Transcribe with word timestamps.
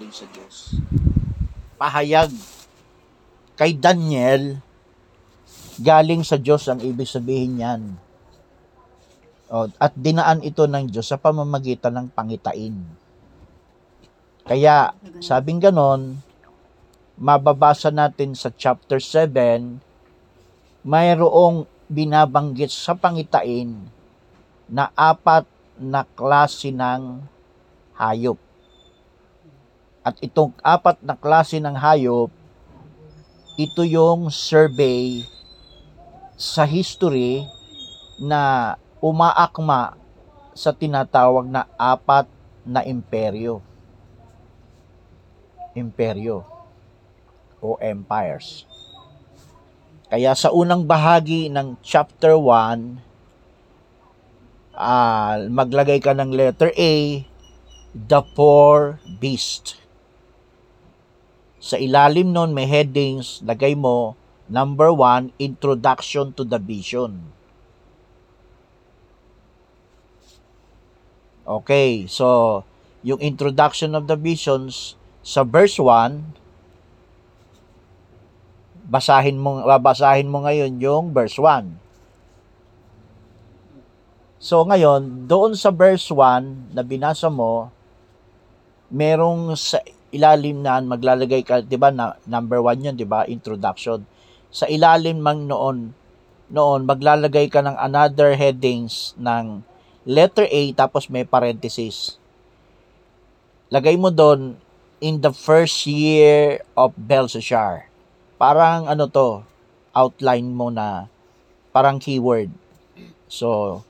galing 0.00 0.16
sa 0.16 0.24
Diyos. 0.32 0.56
Pahayag 1.76 2.32
kay 3.52 3.76
Daniel, 3.76 4.56
galing 5.76 6.24
sa 6.24 6.40
Diyos 6.40 6.64
ang 6.72 6.80
ibig 6.80 7.04
sabihin 7.04 7.60
niyan. 7.60 7.82
O, 9.52 9.68
at 9.76 9.92
dinaan 9.92 10.40
ito 10.40 10.64
ng 10.64 10.88
Diyos 10.88 11.04
sa 11.04 11.20
pamamagitan 11.20 11.92
ng 11.92 12.08
pangitain. 12.16 12.80
Kaya, 14.48 14.96
sabing 15.20 15.60
ganon, 15.60 16.16
mababasa 17.20 17.92
natin 17.92 18.32
sa 18.32 18.48
chapter 18.56 19.04
7, 19.04 19.84
mayroong 20.80 21.68
binabanggit 21.92 22.72
sa 22.72 22.96
pangitain 22.96 23.76
na 24.64 24.88
apat 24.96 25.44
na 25.76 26.08
klase 26.08 26.72
ng 26.72 27.20
hayop. 28.00 28.40
At 30.00 30.16
itong 30.24 30.56
apat 30.64 31.00
na 31.04 31.12
klase 31.12 31.60
ng 31.60 31.76
hayop, 31.76 32.32
ito 33.60 33.82
yung 33.84 34.32
survey 34.32 35.28
sa 36.40 36.64
history 36.64 37.44
na 38.16 38.74
umaakma 39.04 39.96
sa 40.56 40.72
tinatawag 40.72 41.48
na 41.48 41.68
apat 41.76 42.24
na 42.64 42.84
imperyo. 42.84 43.60
Imperyo 45.76 46.44
o 47.60 47.76
empires. 47.80 48.64
Kaya 50.10 50.32
sa 50.34 50.52
unang 50.52 50.84
bahagi 50.84 51.52
ng 51.52 51.76
chapter 51.84 52.36
1, 52.36 53.00
ah 54.76 55.36
maglagay 55.48 56.00
ka 56.00 56.16
ng 56.16 56.32
letter 56.32 56.72
A, 56.76 57.24
the 57.92 58.20
four 58.32 59.00
beast. 59.20 59.79
Sa 61.60 61.76
ilalim 61.76 62.32
nun 62.32 62.56
may 62.56 62.64
headings, 62.64 63.44
lagay 63.44 63.76
mo, 63.76 64.16
number 64.48 64.88
one, 64.88 65.28
introduction 65.36 66.32
to 66.32 66.42
the 66.42 66.56
vision. 66.56 67.36
Okay, 71.44 72.08
so 72.08 72.62
yung 73.04 73.20
introduction 73.20 73.92
of 73.92 74.08
the 74.08 74.16
visions 74.16 74.96
sa 75.20 75.44
verse 75.44 75.76
1, 75.76 76.40
basahin 78.90 79.36
mo 79.36 79.62
babasahin 79.62 80.32
mo 80.32 80.42
ngayon 80.42 80.80
yung 80.80 81.12
verse 81.12 81.36
1. 81.36 81.76
So 84.40 84.64
ngayon, 84.64 85.28
doon 85.28 85.52
sa 85.52 85.68
verse 85.68 86.08
1 86.08 86.72
na 86.72 86.80
binasa 86.80 87.28
mo, 87.28 87.68
merong 88.88 89.52
sa 89.54 89.84
ilalim 90.10 90.62
na 90.62 90.82
maglalagay 90.82 91.42
ka, 91.42 91.62
'di 91.62 91.78
ba? 91.78 91.90
Na, 91.94 92.18
number 92.26 92.58
1 92.62 92.84
'yun, 92.84 92.94
'di 92.94 93.06
ba? 93.06 93.26
Introduction. 93.26 94.04
Sa 94.50 94.66
ilalim 94.66 95.22
mang 95.22 95.46
noon, 95.46 95.94
noon 96.50 96.80
maglalagay 96.84 97.46
ka 97.46 97.62
ng 97.62 97.78
another 97.78 98.34
headings 98.34 99.14
ng 99.14 99.62
letter 100.02 100.46
A 100.50 100.62
tapos 100.74 101.06
may 101.06 101.22
parenthesis. 101.22 102.18
Lagay 103.70 103.94
mo 103.94 104.10
doon 104.10 104.58
in 104.98 105.22
the 105.22 105.30
first 105.30 105.86
year 105.86 106.60
of 106.74 106.92
Belshazzar. 106.98 107.86
Parang 108.34 108.90
ano 108.90 109.06
to, 109.06 109.46
outline 109.94 110.50
mo 110.50 110.68
na 110.74 111.06
parang 111.70 112.02
keyword. 112.02 112.50
So, 113.30 113.80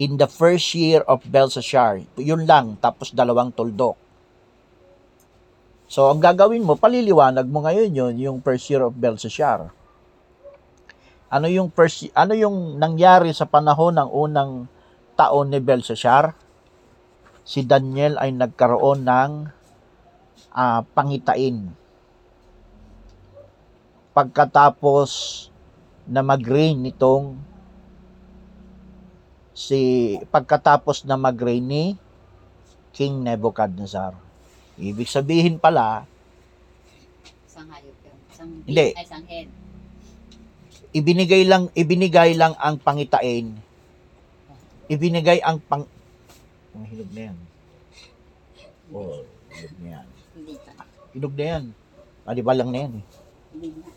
in 0.00 0.16
the 0.16 0.26
first 0.26 0.72
year 0.72 1.04
of 1.04 1.22
Belshazzar, 1.28 2.00
yun 2.16 2.48
lang, 2.48 2.80
tapos 2.80 3.12
dalawang 3.12 3.52
tuldok. 3.52 4.00
So, 5.84 6.08
ang 6.08 6.20
gagawin 6.20 6.64
mo, 6.64 6.80
paliliwanag 6.80 7.44
mo 7.44 7.64
ngayon 7.64 7.92
yun, 7.92 8.14
yung 8.16 8.38
first 8.40 8.66
year 8.72 8.80
of 8.80 8.96
Belshazzar. 8.96 9.68
Ano 11.28 11.46
yung 11.50 11.68
first, 11.68 12.08
ano 12.16 12.32
yung 12.32 12.80
nangyari 12.80 13.34
sa 13.36 13.44
panahon 13.44 13.98
ng 13.98 14.10
unang 14.10 14.52
taon 15.18 15.52
ni 15.52 15.60
Belshazzar? 15.60 16.32
Si 17.44 17.60
Daniel 17.66 18.16
ay 18.16 18.32
nagkaroon 18.32 19.04
ng 19.04 19.32
ah, 20.54 20.80
pangitain. 20.96 21.68
Pagkatapos 24.14 25.10
na 26.08 26.22
mag-reign 26.22 26.80
nitong 26.80 27.34
si 29.54 30.14
pagkatapos 30.28 31.06
na 31.06 31.14
mag-reign 31.14 31.66
ni 31.66 31.84
King 32.94 33.22
Nebuchadnezzar. 33.22 34.33
Ibig 34.74 35.06
sabihin 35.06 35.56
pala, 35.56 36.06
Isang 37.46 37.70
hayop 37.70 37.96
yun. 38.02 38.16
Isang 38.26 38.50
Hindi. 38.66 38.86
Ay, 38.90 39.04
isang 39.06 39.24
head. 39.30 39.48
ibinigay 40.90 41.42
lang 41.46 41.70
ibinigay 41.74 42.34
lang 42.34 42.54
ang 42.58 42.78
pangitain. 42.78 43.54
Ibinigay 44.90 45.38
ang 45.40 45.62
pang 45.62 45.86
ang 46.74 46.84
hinog 46.90 47.10
na 47.14 47.30
yan. 47.30 47.36
Oh, 48.90 49.22
hinog 49.54 49.76
na 49.78 49.88
yan. 49.94 50.06
Hindi 50.34 50.54
pa. 50.58 50.72
Hinog 51.14 51.34
na 51.38 51.44
yan. 51.46 51.64
Ah, 52.26 52.34
di 52.34 52.42
ba 52.42 52.54
lang 52.58 52.68
na 52.74 52.78
yan 52.82 52.92
eh. 52.98 53.04
Hindi 53.54 53.68
na. 53.78 53.90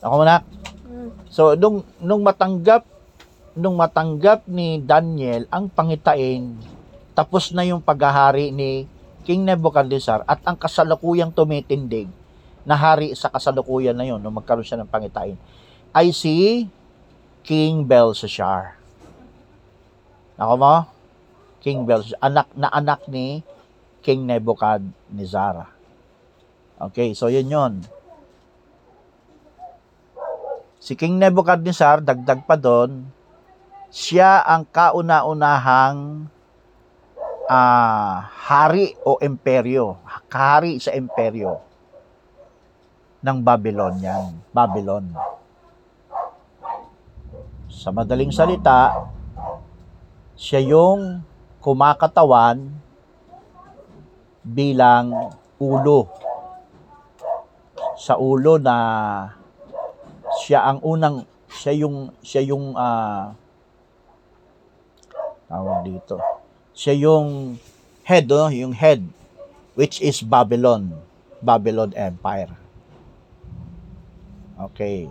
Ako 0.00 0.14
muna. 0.16 0.36
So, 1.28 1.58
nung, 1.58 1.84
nung 2.00 2.22
matanggap 2.24 2.86
nung 3.56 3.80
matanggap 3.80 4.44
ni 4.46 4.84
Daniel 4.84 5.48
ang 5.48 5.72
pangitain, 5.72 6.56
tapos 7.16 7.48
na 7.56 7.64
yung 7.64 7.80
paghahari 7.80 8.52
ni 8.52 8.84
King 9.24 9.48
Nebuchadnezzar 9.48 10.22
at 10.28 10.44
ang 10.44 10.54
kasalukuyang 10.54 11.32
tumitindig 11.32 12.12
na 12.68 12.76
hari 12.76 13.16
sa 13.16 13.32
kasalukuyan 13.32 13.96
na 13.96 14.04
yun, 14.04 14.20
nung 14.20 14.36
magkaroon 14.36 14.66
siya 14.66 14.76
ng 14.82 14.90
pangitain, 14.90 15.38
ay 15.96 16.12
si 16.12 16.68
King 17.40 17.86
Belshazzar. 17.88 18.76
Ako 20.36 20.54
mo? 20.60 20.84
King 21.64 21.88
Belshazzar, 21.88 22.20
anak 22.20 22.52
na 22.52 22.68
anak 22.68 23.08
ni 23.08 23.40
King 24.04 24.28
Nebuchadnezzar. 24.28 25.72
Okay, 26.76 27.16
so 27.16 27.32
yun 27.32 27.48
yun. 27.48 27.72
Si 30.82 30.92
King 30.94 31.16
Nebuchadnezzar, 31.16 32.04
dagdag 32.04 32.44
pa 32.44 32.54
doon, 32.54 33.08
siya 33.88 34.44
ang 34.44 34.68
kauna-unahang 34.68 36.28
ah, 37.46 38.26
hari 38.26 38.94
o 39.06 39.18
imperyo, 39.22 39.98
kahari 40.30 40.78
sa 40.82 40.94
imperyo 40.94 41.62
ng 43.22 43.38
Babylon 43.42 43.94
yan. 43.98 44.24
Babylon. 44.54 45.10
Sa 47.66 47.90
madaling 47.90 48.30
salita, 48.30 49.10
siya 50.38 50.62
yung 50.62 51.22
kumakatawan 51.58 52.70
bilang 54.46 55.34
ulo. 55.58 56.06
Sa 57.98 58.20
ulo 58.20 58.60
na 58.60 58.76
siya 60.46 60.68
ang 60.68 60.78
unang 60.84 61.24
siya 61.50 61.72
yung 61.74 62.12
siya 62.20 62.42
yung 62.46 62.76
ah, 62.78 63.34
tawag 65.50 65.82
dito. 65.82 66.20
Siya 66.76 66.92
yung 66.92 67.56
head, 68.04 68.28
oh, 68.28 68.52
yung 68.52 68.76
head, 68.76 69.00
which 69.72 70.04
is 70.04 70.20
Babylon. 70.20 70.92
Babylon 71.40 71.96
Empire. 71.96 72.52
Okay. 74.60 75.08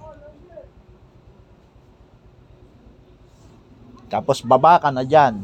Tapos 4.13 4.45
baba 4.45 4.77
ka 4.77 4.93
na 4.93 5.01
dyan. 5.01 5.41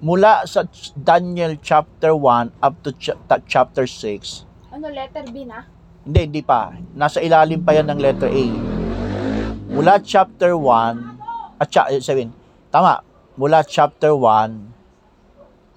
Mula 0.00 0.48
sa 0.48 0.64
Daniel 0.96 1.60
chapter 1.60 2.16
1 2.16 2.64
up 2.64 2.74
to 2.80 2.90
ch- 2.96 3.14
chapter 3.44 3.84
6, 3.84 4.48
Ano, 4.72 4.88
letter 4.88 5.28
B 5.28 5.44
na? 5.44 5.68
hindi, 6.08 6.20
hindi 6.24 6.42
pa. 6.42 6.72
Nasa 6.96 7.20
ilalim 7.20 7.60
pa 7.60 7.76
yan 7.76 7.86
ng 7.92 8.00
letter 8.00 8.32
A. 8.32 8.46
Mula 9.68 10.00
chapter 10.00 10.56
1, 10.56 11.60
at 11.60 11.68
cha, 11.68 11.86
eh, 11.92 12.00
sabihin, 12.00 12.32
tama, 12.72 13.04
mula 13.36 13.60
chapter 13.62 14.16
1 14.16 14.71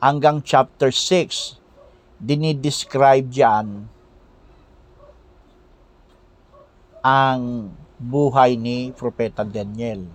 hanggang 0.06 0.38
chapter 0.46 0.94
6, 0.94 1.58
dinidescribe 2.22 3.26
diyan 3.26 3.90
ang 7.02 7.74
buhay 7.98 8.54
ni 8.54 8.94
Propeta 8.94 9.42
Daniel. 9.42 10.06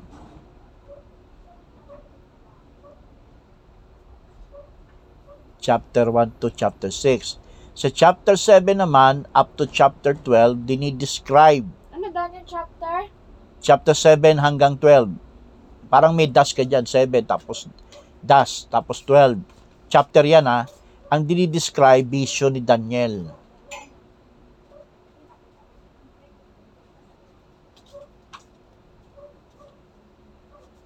Chapter 5.59 6.07
1 6.07 6.39
to 6.39 6.55
chapter 6.55 6.95
6. 6.95 7.43
Sa 7.75 7.91
chapter 7.91 8.39
7 8.39 8.79
naman, 8.79 9.27
up 9.35 9.59
to 9.59 9.67
chapter 9.67 10.15
12, 10.15 10.71
dinidescribe 10.71 11.67
Ano, 11.91 12.07
Daniel 12.15 12.47
chapter? 12.47 13.11
chapter 13.59 13.95
7 13.99 14.39
hanggang 14.39 14.79
12. 14.79 15.19
Parang 15.91 16.15
may 16.15 16.31
dash 16.31 16.55
ka 16.55 16.63
dyan, 16.63 16.87
7, 16.87 17.27
tapos 17.27 17.67
dash, 18.23 18.71
tapos 18.71 19.03
12. 19.03 19.60
Chapter 19.91 20.23
yan 20.23 20.47
ha. 20.47 20.71
ang 21.11 21.27
dinidescribe 21.27 22.07
vision 22.07 22.55
ni 22.55 22.63
Daniel. 22.63 23.27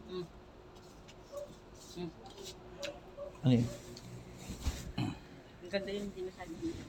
Mm. 0.09 0.25
Mm. 2.01 2.11
Ano 3.45 3.53
yun? 3.53 3.69
Ang 4.97 5.69
ganda 5.69 5.91
yung 5.93 6.09
sinasabi 6.17 6.57
niya. 6.65 6.85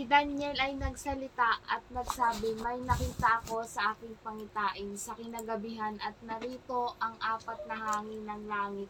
Si 0.00 0.08
Daniel 0.08 0.56
ay 0.56 0.80
nagsalita 0.80 1.60
at 1.68 1.84
nagsabi, 1.92 2.56
May 2.64 2.80
nakita 2.88 3.44
ako 3.44 3.60
sa 3.68 3.92
aking 3.92 4.16
pangitain 4.24 4.96
sa 4.96 5.12
kinagabihan 5.12 5.92
at 6.00 6.16
narito 6.24 6.96
ang 7.04 7.20
apat 7.20 7.68
na 7.68 7.76
hangin 7.76 8.24
ng 8.24 8.48
langit 8.48 8.88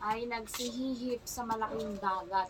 ay 0.00 0.24
nagsihihip 0.24 1.20
sa 1.28 1.44
malaking 1.44 2.00
dagat. 2.00 2.48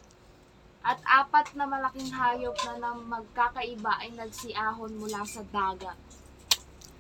At 0.87 1.03
apat 1.03 1.58
na 1.58 1.67
malaking 1.67 2.14
hayop 2.14 2.55
na, 2.62 2.79
na 2.79 2.91
magkakaiba 2.94 3.99
ay 3.99 4.14
nagsiahon 4.14 5.02
mula 5.02 5.26
sa 5.26 5.43
dagat. 5.50 5.99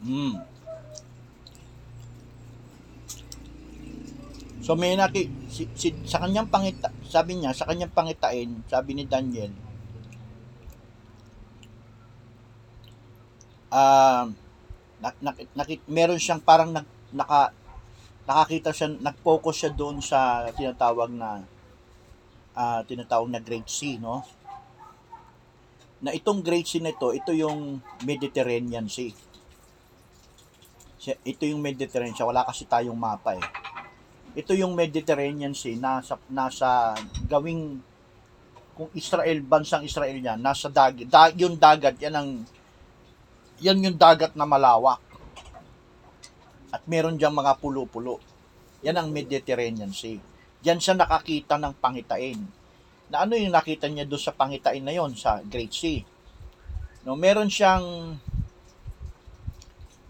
Mm. 0.02 0.42
So 4.58 4.74
may 4.74 4.98
naki 4.98 5.30
si, 5.46 5.70
si, 5.78 5.94
sa 6.02 6.18
kanyang 6.18 6.50
pangita 6.50 6.90
sabi 7.06 7.38
niya 7.38 7.54
sa 7.54 7.70
kanyang 7.70 7.94
pangitain 7.94 8.66
sabi 8.66 8.98
ni 8.98 9.06
Daniel 9.06 9.65
um 13.76 14.26
nak, 14.96 15.14
nak, 15.20 15.36
nakit- 15.52 15.84
meron 15.84 16.16
siyang 16.16 16.40
parang 16.40 16.72
nag, 16.72 16.88
naka 17.12 17.52
nakakita 18.24 18.72
siya 18.72 18.88
nag-focus 18.96 19.56
siya 19.60 19.70
doon 19.76 20.00
sa 20.00 20.48
tinatawag 20.56 21.12
na 21.12 21.44
ah 22.56 22.80
tinatawag 22.88 23.28
na 23.28 23.44
Great 23.44 23.68
Sea 23.68 24.00
no 24.00 24.24
na 26.00 26.16
itong 26.16 26.40
Great 26.40 26.64
Sea 26.64 26.80
na 26.80 26.96
ito 26.96 27.32
yung 27.36 27.84
Mediterranean 28.08 28.88
Sea 28.88 29.12
ito 31.22 31.46
yung 31.46 31.62
Mediterranean 31.62 32.18
Sea. 32.18 32.26
Wala 32.26 32.42
kasi 32.42 32.66
tayong 32.66 32.98
mapa 32.98 33.38
eh. 33.38 33.46
Ito 34.36 34.52
yung 34.58 34.74
Mediterranean 34.74 35.54
Sea 35.54 35.78
nasa 35.78 36.18
nasa 36.26 36.98
gawing 37.30 37.78
kung 38.76 38.90
Israel 38.92 39.40
bansang 39.40 39.88
Israel 39.88 40.20
yan 40.20 40.36
nasa 40.36 40.68
dagat 40.68 41.08
da, 41.08 41.32
yung 41.32 41.56
dagat 41.56 41.96
yan 41.96 42.12
ang 42.12 42.28
yan 43.60 43.80
yung 43.80 43.96
dagat 43.96 44.36
na 44.36 44.44
malawak 44.44 45.00
at 46.68 46.82
meron 46.84 47.16
diyang 47.16 47.32
mga 47.32 47.56
pulo-pulo. 47.56 48.20
Yan 48.84 49.00
ang 49.00 49.08
Mediterranean 49.08 49.96
Sea. 49.96 50.20
Diyan 50.60 50.82
siya 50.82 50.92
nakakita 50.98 51.56
ng 51.56 51.72
pangitain. 51.80 52.36
Na 53.08 53.24
ano 53.24 53.38
yung 53.38 53.54
nakita 53.54 53.88
niya 53.88 54.04
doon 54.04 54.20
sa 54.20 54.34
pangitain 54.36 54.82
na 54.84 54.92
yon 54.92 55.16
sa 55.16 55.40
Great 55.46 55.72
Sea? 55.72 56.04
No 57.06 57.16
meron 57.16 57.48
siyang 57.48 58.18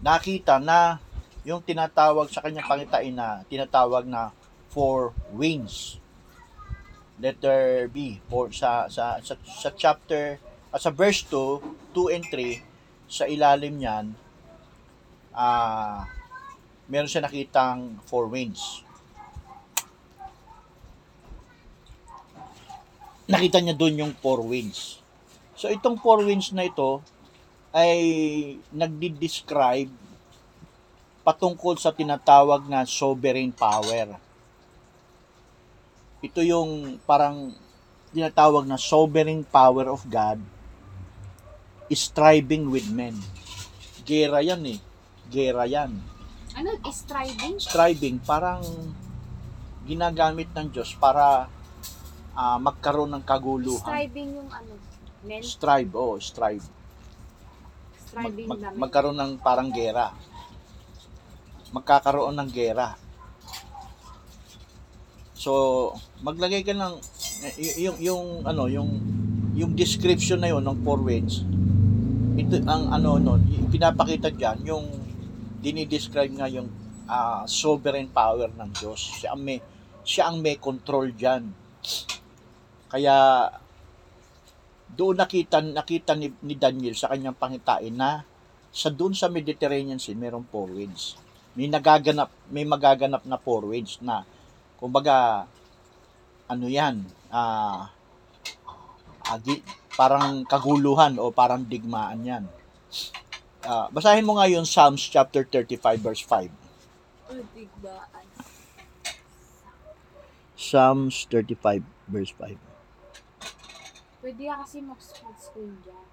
nakita 0.01 0.59
na 0.59 0.99
yung 1.47 1.63
tinatawag 1.63 2.27
sa 2.27 2.43
kanyang 2.43 2.67
pangitain 2.67 3.15
na 3.15 3.47
tinatawag 3.47 4.03
na 4.03 4.35
four 4.73 5.15
winds. 5.31 6.01
Letter 7.17 7.87
B 7.89 8.19
for 8.27 8.51
sa 8.51 8.91
sa 8.91 9.17
sa, 9.23 9.33
sa 9.41 9.69
chapter 9.73 10.37
at 10.69 10.83
sa 10.83 10.91
verse 10.91 11.23
2, 11.25 11.95
2 11.95 12.13
and 12.13 12.25
3 12.29 12.76
sa 13.07 13.23
ilalim 13.23 13.79
niyan 13.79 14.11
ah 15.31 16.03
meron 16.91 17.07
siya 17.07 17.23
nakitang 17.23 17.99
four 18.07 18.27
winds. 18.31 18.83
Nakita 23.27 23.59
niya 23.59 23.75
doon 23.75 24.07
yung 24.07 24.13
four 24.15 24.39
winds. 24.39 25.03
So 25.55 25.67
itong 25.67 25.99
four 25.99 26.23
winds 26.23 26.55
na 26.55 26.63
ito 26.67 27.03
ay 27.75 27.99
nagdi-describe 28.71 29.91
patungkol 31.27 31.75
sa 31.75 31.91
tinatawag 31.91 32.71
na 32.71 32.87
sovereign 32.87 33.51
power. 33.51 34.15
Ito 36.23 36.39
yung 36.39 37.03
parang 37.03 37.51
tinatawag 38.15 38.63
na 38.63 38.79
sovereign 38.79 39.43
power 39.43 39.91
of 39.91 40.07
God 40.07 40.39
striving 41.91 42.67
with 42.67 42.87
men. 42.91 43.15
Gera 44.03 44.39
yan 44.43 44.63
eh. 44.67 44.79
Gera 45.27 45.67
yan. 45.67 45.95
Ano? 46.57 46.73
Striving? 46.89 47.61
Striving, 47.61 48.15
parang 48.23 48.63
ginagamit 49.85 50.49
ng 50.51 50.67
Diyos 50.73 50.97
para 50.97 51.47
ah, 52.33 52.57
magkaroon 52.57 53.13
ng 53.13 53.23
kaguluhan. 53.23 53.83
Striving 53.83 54.29
yung 54.41 54.49
ano? 54.51 54.73
Men? 55.27 55.41
Strive, 55.43 55.91
oh, 55.93 56.15
strive. 56.17 56.63
Mag, 56.63 56.73
Striving 58.07 58.47
mag- 58.47 58.61
namin. 58.63 58.77
magkaroon 58.79 59.17
ng 59.17 59.33
parang 59.43 59.69
gera. 59.69 60.15
Magkakaroon 61.75 62.35
ng 62.35 62.49
gera. 62.49 62.95
So, 65.37 65.93
maglagay 66.25 66.65
ka 66.65 66.73
ng 66.73 66.93
y- 67.61 67.77
yung 67.85 67.97
yung 68.01 68.23
ano, 68.41 68.65
yung 68.65 68.89
yung 69.53 69.71
description 69.77 70.41
na 70.41 70.49
yon 70.49 70.65
ng 70.65 70.77
four 70.81 71.01
winds. 71.01 71.45
Ito 72.47 72.63
ang 72.63 72.95
ano 72.95 73.19
no, 73.19 73.35
y- 73.43 73.59
pinapakita 73.67 74.31
diyan 74.31 74.63
yung 74.63 74.87
dinidescribe 75.59 76.31
nga 76.31 76.47
yung 76.47 76.71
ah, 77.11 77.43
sovereign 77.43 78.07
power 78.07 78.47
ng 78.47 78.71
Diyos. 78.71 79.19
Siya 79.19 79.35
ang 79.35 79.43
may 79.43 79.59
siya 80.07 80.31
ang 80.31 80.39
may 80.39 80.55
control 80.55 81.11
diyan. 81.11 81.43
Kaya 82.87 83.15
doon 84.87 85.19
nakita 85.19 85.59
nakita 85.59 86.15
ni, 86.15 86.31
ni 86.47 86.55
Daniel 86.55 86.95
sa 86.95 87.11
kanyang 87.11 87.35
pangitain 87.35 87.91
na 87.91 88.23
sa 88.71 88.87
doon 88.87 89.11
sa 89.11 89.27
Mediterranean 89.27 89.99
Sea 89.99 90.15
merong 90.15 90.47
four 90.47 90.71
winds. 90.71 91.19
May 91.51 91.67
nagaganap 91.67 92.31
may 92.47 92.63
magaganap 92.63 93.27
na 93.27 93.35
four 93.35 93.67
winds 93.75 93.99
na 93.99 94.23
kumbaga 94.79 95.43
ano 96.47 96.65
'yan 96.71 97.03
ah 97.27 97.91
agi, 99.27 99.59
parang 99.97 100.45
kaguluhan 100.45 101.17
o 101.17 101.33
parang 101.33 101.65
digmaan 101.65 102.21
'yan. 102.21 102.45
Ah, 103.65 103.89
basahin 103.89 104.23
mo 104.23 104.37
nga 104.37 104.47
yung 104.47 104.63
Psalms 104.63 105.01
chapter 105.01 105.43
35 105.43 105.99
verse 105.99 106.23
5. 106.23 106.47
Oh, 107.27 107.41
digbaan. 107.51 108.25
Psalms 110.55 111.27
35 111.27 111.83
verse 112.07 112.31
5. 112.37 112.55
Pwede 114.21 114.43
ka 114.47 114.55
kasi 114.63 114.79
mag-split 114.85 115.37
screen 115.41 115.75
dyan. 115.83 116.05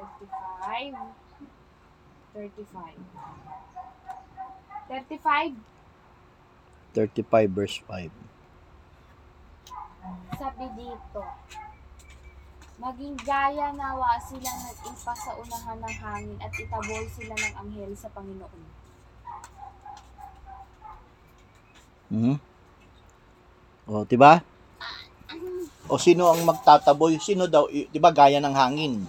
35. 0.00 0.96
35. 2.34 2.96
35. 4.88 5.54
35 6.94 7.50
verse 7.50 7.78
5. 7.86 8.29
Sabi 10.36 10.64
dito, 10.76 11.22
Maging 12.80 13.12
gaya 13.28 13.76
nawa 13.76 14.16
sila 14.24 14.48
nag-ipa 14.48 15.12
sa 15.12 15.36
unahan 15.36 15.84
ng 15.84 15.96
hangin 16.00 16.38
at 16.40 16.48
itabol 16.56 17.04
sila 17.12 17.36
ng 17.36 17.54
anghel 17.60 17.92
sa 17.92 18.08
Panginoon. 18.08 18.62
Mhm. 22.08 22.36
O, 23.84 24.00
'di 24.08 24.16
ba? 24.16 24.40
O 25.92 26.00
sino 26.00 26.32
ang 26.32 26.40
magtataboy? 26.48 27.20
Sino 27.20 27.44
daw, 27.44 27.68
'di 27.68 28.00
ba 28.00 28.16
gaya 28.16 28.40
ng 28.40 28.56
hangin? 28.56 29.04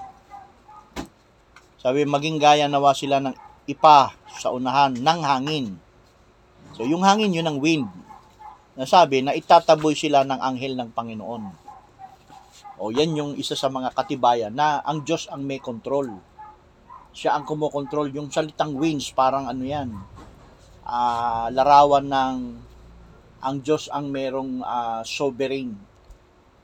Sabi 1.79 2.03
maging 2.03 2.43
gaya 2.43 2.67
nawa 2.67 2.91
sila 2.91 3.23
ng 3.23 3.31
ipa 3.71 4.11
sa 4.35 4.51
unahan 4.51 4.99
ng 4.99 5.19
hangin. 5.23 5.79
So 6.75 6.83
yung 6.83 7.07
hangin 7.07 7.31
yun 7.31 7.47
ang 7.47 7.63
wind. 7.63 7.87
Nasabi 8.81 9.21
na 9.21 9.37
itataboy 9.37 9.93
sila 9.93 10.25
ng 10.25 10.41
anghel 10.41 10.73
ng 10.73 10.89
Panginoon. 10.89 11.43
O 12.81 12.89
yan 12.89 13.13
yung 13.13 13.31
isa 13.37 13.53
sa 13.53 13.69
mga 13.69 13.93
katibayan 13.93 14.49
na 14.49 14.81
ang 14.81 15.05
Diyos 15.05 15.29
ang 15.29 15.45
may 15.45 15.61
control. 15.61 16.09
Siya 17.13 17.37
ang 17.37 17.45
kumokontrol. 17.45 18.09
Yung 18.17 18.33
salitang 18.33 18.73
winds, 18.73 19.13
parang 19.13 19.45
ano 19.45 19.61
yan, 19.61 19.93
ah, 20.81 21.53
larawan 21.53 22.09
ng 22.09 22.37
ang 23.41 23.55
Diyos 23.61 23.85
ang 23.93 24.09
merong 24.09 24.65
ah, 24.65 25.05
sovereign, 25.05 25.77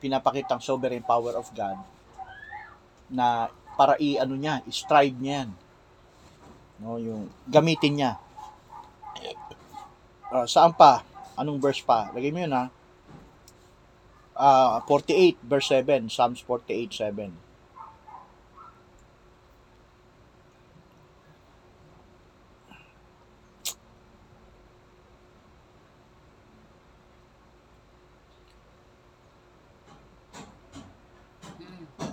pinapakitang 0.02 0.62
sovereign 0.66 1.06
power 1.06 1.38
of 1.38 1.54
God 1.54 1.78
na 3.14 3.48
para 3.78 3.94
i 4.02 4.18
ano 4.18 4.34
niya, 4.34 4.66
strive 4.74 5.16
niya 5.22 5.46
yan. 5.46 5.50
No, 6.82 6.98
yung 6.98 7.30
gamitin 7.46 7.94
niya. 7.94 8.12
Ah, 10.34 10.50
saan 10.50 10.74
pa? 10.74 11.07
Anong 11.38 11.62
verse 11.62 11.86
pa? 11.86 12.10
Lagay 12.18 12.34
mo 12.34 12.42
yun 12.42 12.54
ha. 12.58 12.66
Ah, 14.38 14.82
uh, 14.82 14.90
48 14.90 15.38
verse 15.46 15.70
7. 15.70 16.10
Psalms 16.10 16.42
48, 16.42 16.98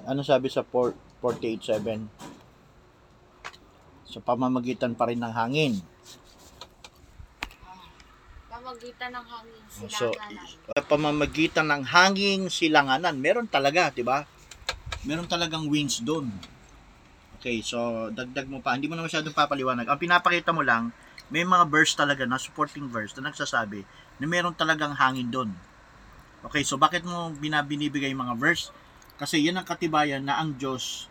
Ano 0.04 0.20
sabi 0.20 0.52
sa 0.52 0.60
48.7? 0.60 2.04
Sa 4.04 4.20
pamamagitan 4.20 4.92
pa 4.92 5.08
rin 5.08 5.16
ng 5.16 5.32
hangin 5.32 5.93
Pamagitan 8.74 9.10
ng 9.14 9.26
hangin 9.30 9.62
So, 9.70 9.86
silanganan. 9.86 10.46
sa 10.66 10.80
pamamagitan 10.82 11.66
ng 11.70 11.82
hanging 11.86 12.42
silanganan. 12.50 13.14
Meron 13.22 13.46
talaga, 13.46 13.94
'di 13.94 14.02
ba? 14.02 14.26
Meron 15.06 15.30
talagang 15.30 15.70
winds 15.70 16.02
doon. 16.02 16.26
Okay, 17.38 17.62
so 17.62 18.10
dagdag 18.10 18.50
mo 18.50 18.58
pa. 18.58 18.74
Hindi 18.74 18.90
mo 18.90 18.98
na 18.98 19.06
masyadong 19.06 19.30
papaliwanag. 19.30 19.86
Ang 19.86 20.00
pinapakita 20.02 20.50
mo 20.50 20.66
lang, 20.66 20.90
may 21.30 21.46
mga 21.46 21.70
verse 21.70 21.94
talaga 21.94 22.26
na 22.26 22.34
supporting 22.34 22.90
verse 22.90 23.14
na 23.14 23.30
nagsasabi 23.30 23.86
na 24.18 24.26
meron 24.26 24.58
talagang 24.58 24.98
hangin 24.98 25.30
doon. 25.30 25.54
Okay, 26.42 26.66
so 26.66 26.74
bakit 26.74 27.06
mo 27.06 27.30
binabinibigay 27.38 28.10
yung 28.10 28.26
mga 28.26 28.34
verse? 28.34 28.74
Kasi 29.14 29.38
yan 29.38 29.54
ang 29.54 29.66
katibayan 29.68 30.26
na 30.26 30.42
ang 30.42 30.58
Diyos, 30.58 31.06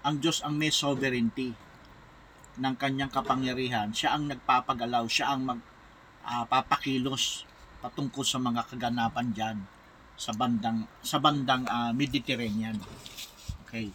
ang 0.00 0.16
Diyos 0.24 0.40
ang 0.40 0.56
may 0.56 0.72
sovereignty 0.72 1.52
ng 2.56 2.74
kanyang 2.80 3.12
kapangyarihan. 3.12 3.92
Siya 3.92 4.16
ang 4.16 4.24
nagpapagalaw, 4.24 5.04
siya 5.04 5.36
ang 5.36 5.44
mag 5.44 5.60
ah, 6.24 6.44
papakilos 6.48 7.44
patungkol 7.84 8.24
sa 8.24 8.40
mga 8.40 8.64
kaganapan 8.64 9.28
diyan 9.30 9.58
sa 10.14 10.30
bandang 10.32 10.86
sa 11.04 11.20
bandang 11.20 11.68
ah, 11.68 11.92
Mediterranean. 11.92 12.80
Okay. 13.66 13.90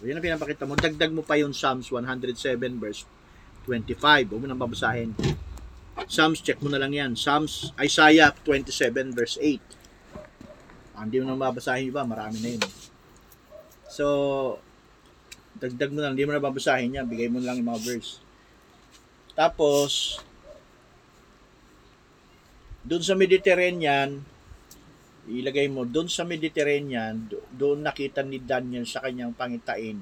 So, 0.00 0.08
yan 0.08 0.16
ang 0.16 0.24
pinapakita 0.24 0.64
mo. 0.64 0.80
Dagdag 0.80 1.12
mo 1.12 1.20
pa 1.20 1.36
yung 1.36 1.52
Psalms 1.52 1.92
107 1.92 2.56
verse 2.80 3.04
25. 3.68 4.32
Huwag 4.32 4.40
mo 4.40 4.46
nang 4.48 4.56
babasahin. 4.56 5.12
Psalms, 6.08 6.40
check 6.40 6.56
mo 6.64 6.72
na 6.72 6.80
lang 6.80 6.96
yan. 6.96 7.12
Psalms, 7.12 7.76
Isaiah 7.76 8.32
27 8.32 9.12
verse 9.12 9.36
8. 9.36 10.96
Ah, 10.96 11.04
hindi 11.04 11.20
mo 11.20 11.28
nang 11.28 11.40
babasahin 11.40 11.92
iba. 11.92 12.00
Marami 12.08 12.40
na 12.40 12.48
yun. 12.56 12.64
So, 13.92 14.06
dagdag 15.60 15.92
mo 15.92 16.00
na 16.00 16.08
lang. 16.08 16.16
Hindi 16.16 16.24
mo 16.24 16.32
na 16.32 16.48
babasahin 16.48 16.96
yan. 16.96 17.04
Bigay 17.04 17.28
mo 17.28 17.44
na 17.44 17.52
lang 17.52 17.60
yung 17.60 17.68
mga 17.68 17.84
verse. 17.84 18.24
Tapos, 19.36 20.20
doon 22.80 23.02
sa 23.04 23.12
Mediterranean, 23.12 24.24
ilagay 25.28 25.68
mo, 25.68 25.84
doon 25.84 26.08
sa 26.08 26.24
Mediterranean, 26.24 27.28
do- 27.28 27.44
doon 27.52 27.84
nakita 27.84 28.24
ni 28.24 28.40
Daniel 28.40 28.88
sa 28.88 29.04
kanyang 29.04 29.36
pangitain 29.36 30.00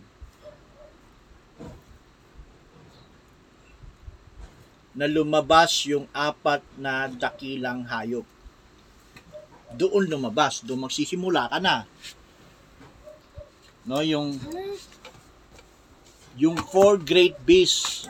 na 4.98 5.06
lumabas 5.06 5.86
yung 5.86 6.10
apat 6.10 6.58
na 6.74 7.06
dakilang 7.06 7.86
hayop. 7.86 8.26
Doon 9.70 10.10
lumabas, 10.10 10.64
doon 10.66 10.90
magsisimula 10.90 11.46
ka 11.46 11.62
na. 11.62 11.86
No, 13.86 14.02
yung 14.02 14.34
yung 16.38 16.54
four 16.54 16.98
great 17.02 17.34
beasts 17.42 18.06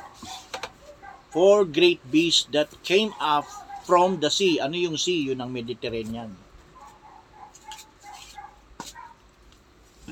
four 1.32 1.64
great 1.64 2.00
beasts 2.12 2.44
that 2.52 2.68
came 2.84 3.12
up 3.16 3.48
from 3.88 4.20
the 4.20 4.28
sea. 4.28 4.60
Ano 4.60 4.76
yung 4.76 5.00
sea? 5.00 5.32
Yun 5.32 5.40
ang 5.40 5.48
Mediterranean. 5.48 6.28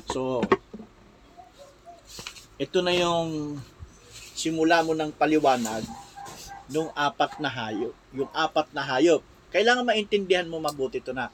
So, 0.09 0.41
ito 2.57 2.81
na 2.81 2.89
yung 2.97 3.61
simula 4.33 4.81
mo 4.81 4.97
ng 4.97 5.13
paliwanag 5.13 5.85
nung 6.73 6.89
apat 6.97 7.37
na 7.37 7.53
hayop. 7.53 7.93
Yung 8.17 8.29
apat 8.33 8.73
na 8.73 8.81
hayop. 8.81 9.21
Kailangan 9.53 9.85
maintindihan 9.85 10.49
mo 10.49 10.57
mabuti 10.57 10.97
ito 10.97 11.13
na. 11.13 11.29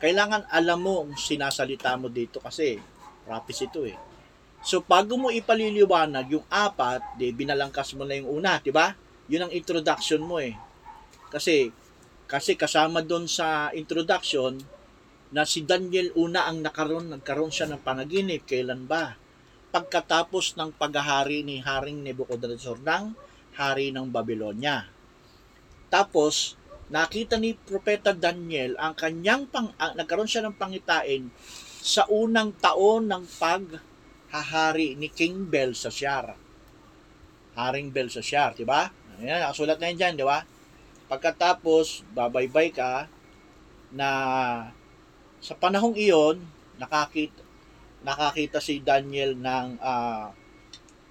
Kailangan 0.00 0.48
alam 0.48 0.80
mo 0.80 1.04
ang 1.04 1.12
sinasalita 1.12 1.92
mo 2.00 2.08
dito 2.08 2.40
kasi 2.40 2.80
rapis 3.28 3.68
ito 3.68 3.84
eh. 3.84 3.96
So, 4.64 4.80
bago 4.80 5.14
mo 5.20 5.28
ipaliliwanag 5.28 6.26
yung 6.32 6.46
apat, 6.48 7.20
di 7.20 7.30
binalangkas 7.36 7.92
mo 7.92 8.08
na 8.08 8.16
yung 8.16 8.40
una, 8.40 8.58
di 8.64 8.72
ba? 8.72 8.96
Yun 9.28 9.46
ang 9.46 9.52
introduction 9.52 10.24
mo 10.24 10.40
eh. 10.40 10.56
Kasi, 11.28 11.74
kasi 12.30 12.54
kasama 12.54 13.02
doon 13.02 13.26
sa 13.26 13.70
introduction, 13.74 14.58
na 15.34 15.42
si 15.42 15.66
Daniel 15.66 16.14
una 16.14 16.46
ang 16.46 16.62
nakaroon, 16.62 17.10
nagkaroon 17.10 17.50
siya 17.50 17.66
ng 17.70 17.82
panaginip. 17.82 18.46
Kailan 18.46 18.86
ba? 18.86 19.18
Pagkatapos 19.74 20.54
ng 20.54 20.70
paghahari 20.78 21.42
ni 21.42 21.58
Haring 21.58 22.00
Nebuchadnezzar 22.06 22.78
ng 22.78 23.04
hari 23.58 23.90
ng 23.90 24.06
Babylonia. 24.12 24.86
Tapos, 25.90 26.54
nakita 26.92 27.40
ni 27.40 27.56
Propeta 27.56 28.14
Daniel 28.14 28.78
ang 28.78 28.94
kanyang 28.94 29.50
pang, 29.50 29.74
ang, 29.80 29.98
nagkaroon 29.98 30.30
siya 30.30 30.46
ng 30.46 30.54
pangitain 30.54 31.32
sa 31.82 32.06
unang 32.10 32.54
taon 32.56 33.10
ng 33.10 33.24
paghahari 33.38 34.94
ni 34.94 35.10
King 35.10 35.50
Belshazzar. 35.50 36.38
Haring 37.56 37.90
Belshazzar, 37.90 38.54
di 38.54 38.62
ba? 38.68 38.86
Ayan, 39.16 39.40
nakasulat 39.40 39.80
na 39.80 39.88
yan 39.90 39.98
dyan, 39.98 40.14
di 40.20 40.26
ba? 40.28 40.44
Pagkatapos, 41.06 42.02
babaybay 42.10 42.74
ka 42.74 43.06
na 43.94 44.10
sa 45.38 45.54
panahong 45.54 45.94
iyon, 45.94 46.42
nakakita, 46.82 47.46
nakakita 48.02 48.58
si 48.58 48.82
Daniel 48.82 49.38
ng 49.38 49.78
ah, 49.78 50.34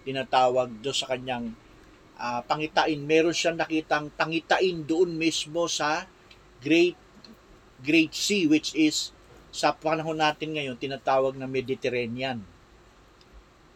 tinatawag 0.03 0.83
do 0.83 0.91
sa 0.91 1.15
kanyang 1.15 1.55
ah, 2.19 2.43
pangitain. 2.43 2.99
Meron 2.99 3.31
siyang 3.31 3.55
nakitang 3.55 4.11
pangitain 4.11 4.83
doon 4.83 5.15
mismo 5.15 5.71
sa 5.71 6.03
Great 6.59 6.99
Great 7.79 8.11
Sea 8.11 8.51
which 8.51 8.75
is 8.75 9.15
sa 9.55 9.71
panahon 9.71 10.19
natin 10.19 10.59
ngayon 10.59 10.75
tinatawag 10.75 11.39
na 11.39 11.47
Mediterranean. 11.47 12.43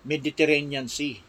Mediterranean 0.03 0.91
Sea. 0.91 1.28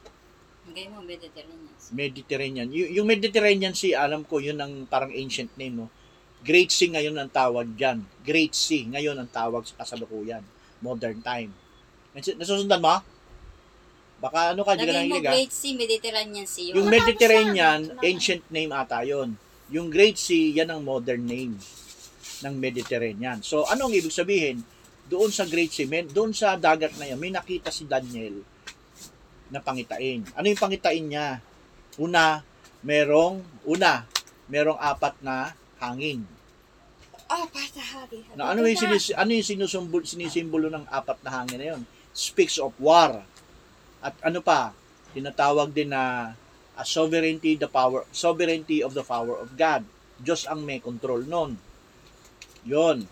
Hanggang 0.70 0.94
mo, 0.94 1.02
Mediterranean. 1.02 1.74
Mediterranean. 1.90 2.68
Y- 2.70 2.94
yung 2.94 3.10
Mediterranean 3.10 3.74
Sea, 3.74 4.06
alam 4.06 4.22
ko, 4.22 4.38
yun 4.38 4.54
ang 4.54 4.86
parang 4.86 5.10
ancient 5.10 5.50
name, 5.58 5.82
no? 5.82 5.90
Great 6.46 6.70
Sea 6.70 6.94
ngayon 6.94 7.18
ang 7.18 7.26
tawag 7.26 7.74
dyan. 7.74 8.06
Great 8.22 8.54
Sea 8.54 8.86
ngayon 8.86 9.18
ang 9.18 9.26
tawag 9.26 9.66
sa 9.66 9.82
kasalukuyan. 9.82 10.46
Modern 10.78 11.18
time. 11.26 11.50
Nas- 12.14 12.38
Nasusundan 12.38 12.78
mo? 12.78 13.02
Baka 14.22 14.54
ano 14.54 14.62
ka, 14.62 14.78
di 14.78 14.86
ka 14.86 14.94
Lagay 14.94 15.10
mo 15.10 15.18
ah. 15.18 15.34
Great 15.34 15.50
Sea, 15.50 15.74
Mediterranean 15.74 16.46
Sea. 16.46 16.70
Yung 16.70 16.86
Yung, 16.86 16.86
Mediterranean, 16.86 17.80
Wala. 17.90 18.00
ancient 18.06 18.44
name 18.46 18.70
ata 18.70 19.02
yun. 19.02 19.34
Yung 19.74 19.90
Great 19.90 20.14
Sea, 20.14 20.54
yan 20.54 20.70
ang 20.70 20.86
modern 20.86 21.26
name 21.26 21.58
ng 22.46 22.54
Mediterranean. 22.54 23.42
So, 23.42 23.66
anong 23.66 23.98
ibig 23.98 24.14
sabihin? 24.14 24.62
Doon 25.10 25.34
sa 25.34 25.42
Great 25.42 25.74
Sea, 25.74 25.90
men, 25.90 26.06
doon 26.06 26.30
sa 26.30 26.54
dagat 26.54 26.94
na 26.94 27.10
yan, 27.10 27.18
may 27.18 27.34
nakita 27.34 27.74
si 27.74 27.82
Daniel 27.82 28.46
na 29.50 29.60
pangitain. 29.60 30.22
Ano 30.38 30.46
yung 30.46 30.62
pangitain 30.62 31.04
niya? 31.04 31.42
Una, 31.98 32.40
merong, 32.80 33.42
una, 33.66 34.06
merong 34.46 34.78
apat 34.78 35.18
na 35.20 35.52
hangin. 35.82 36.24
Oh, 37.30 37.46
patahari. 37.46 38.26
Na 38.34 38.50
ano 38.50 38.66
yung, 38.66 38.78
sinis, 38.78 39.14
ano 39.14 39.30
yung 39.30 39.46
sinusumbol, 39.46 40.02
sinisimbolo 40.02 40.66
ng 40.66 40.86
apat 40.90 41.22
na 41.22 41.30
hangin 41.30 41.58
na 41.58 41.68
yun? 41.76 41.82
Speaks 42.10 42.58
of 42.58 42.74
war. 42.82 43.22
At 44.02 44.14
ano 44.26 44.42
pa, 44.42 44.74
tinatawag 45.14 45.70
din 45.70 45.94
na 45.94 46.34
a 46.80 46.84
sovereignty 46.86 47.60
the 47.60 47.68
power 47.68 48.08
sovereignty 48.08 48.80
of 48.80 48.96
the 48.96 49.04
power 49.04 49.36
of 49.36 49.52
God. 49.54 49.84
Diyos 50.16 50.48
ang 50.48 50.64
may 50.64 50.80
control 50.80 51.22
nun. 51.28 51.60
Yon. 52.64 53.04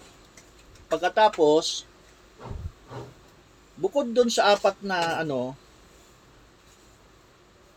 Pagkatapos, 0.88 1.84
bukod 3.76 4.08
doon 4.12 4.32
sa 4.32 4.56
apat 4.56 4.80
na 4.80 5.20
ano, 5.20 5.52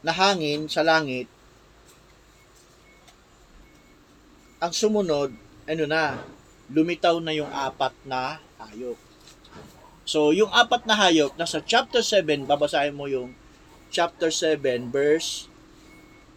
na 0.02 0.14
hangin 0.14 0.66
sa 0.66 0.82
langit, 0.82 1.30
ang 4.62 4.74
sumunod, 4.74 5.34
ano 5.66 5.84
na, 5.90 6.22
lumitaw 6.70 7.18
na 7.18 7.34
yung 7.34 7.50
apat 7.50 7.94
na 8.06 8.38
hayop. 8.62 8.98
So, 10.06 10.34
yung 10.34 10.54
apat 10.54 10.86
na 10.86 10.98
hayop, 10.98 11.34
nasa 11.38 11.62
chapter 11.62 12.06
7, 12.06 12.46
babasahin 12.46 12.94
mo 12.94 13.10
yung 13.10 13.34
chapter 13.90 14.30
7, 14.30 14.94
verse, 14.94 15.50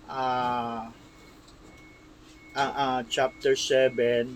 ah, 0.09 0.89
ah, 2.57 2.75
ah, 2.77 3.01
chapter 3.09 3.57
7, 3.57 4.29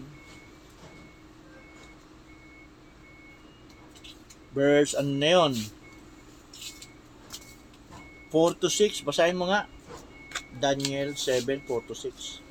verse, 4.53 4.93
ano 4.97 5.13
na 5.17 5.31
yun? 5.33 5.78
4 8.29 8.61
to 8.61 8.69
6, 8.69 9.09
basahin 9.09 9.41
mo 9.41 9.49
nga. 9.49 9.65
Daniel 10.61 11.17
7, 11.17 11.65
4 11.65 11.89
to 11.89 11.95
6. 11.97 12.45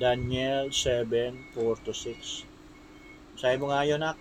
Daniel 0.00 0.72
7, 0.72 1.36
4 1.52 1.84
to 1.84 1.92
6. 1.92 2.48
Basahin 3.36 3.60
mo 3.60 3.68
nga 3.68 3.84
yun, 3.84 4.00
nak. 4.00 4.16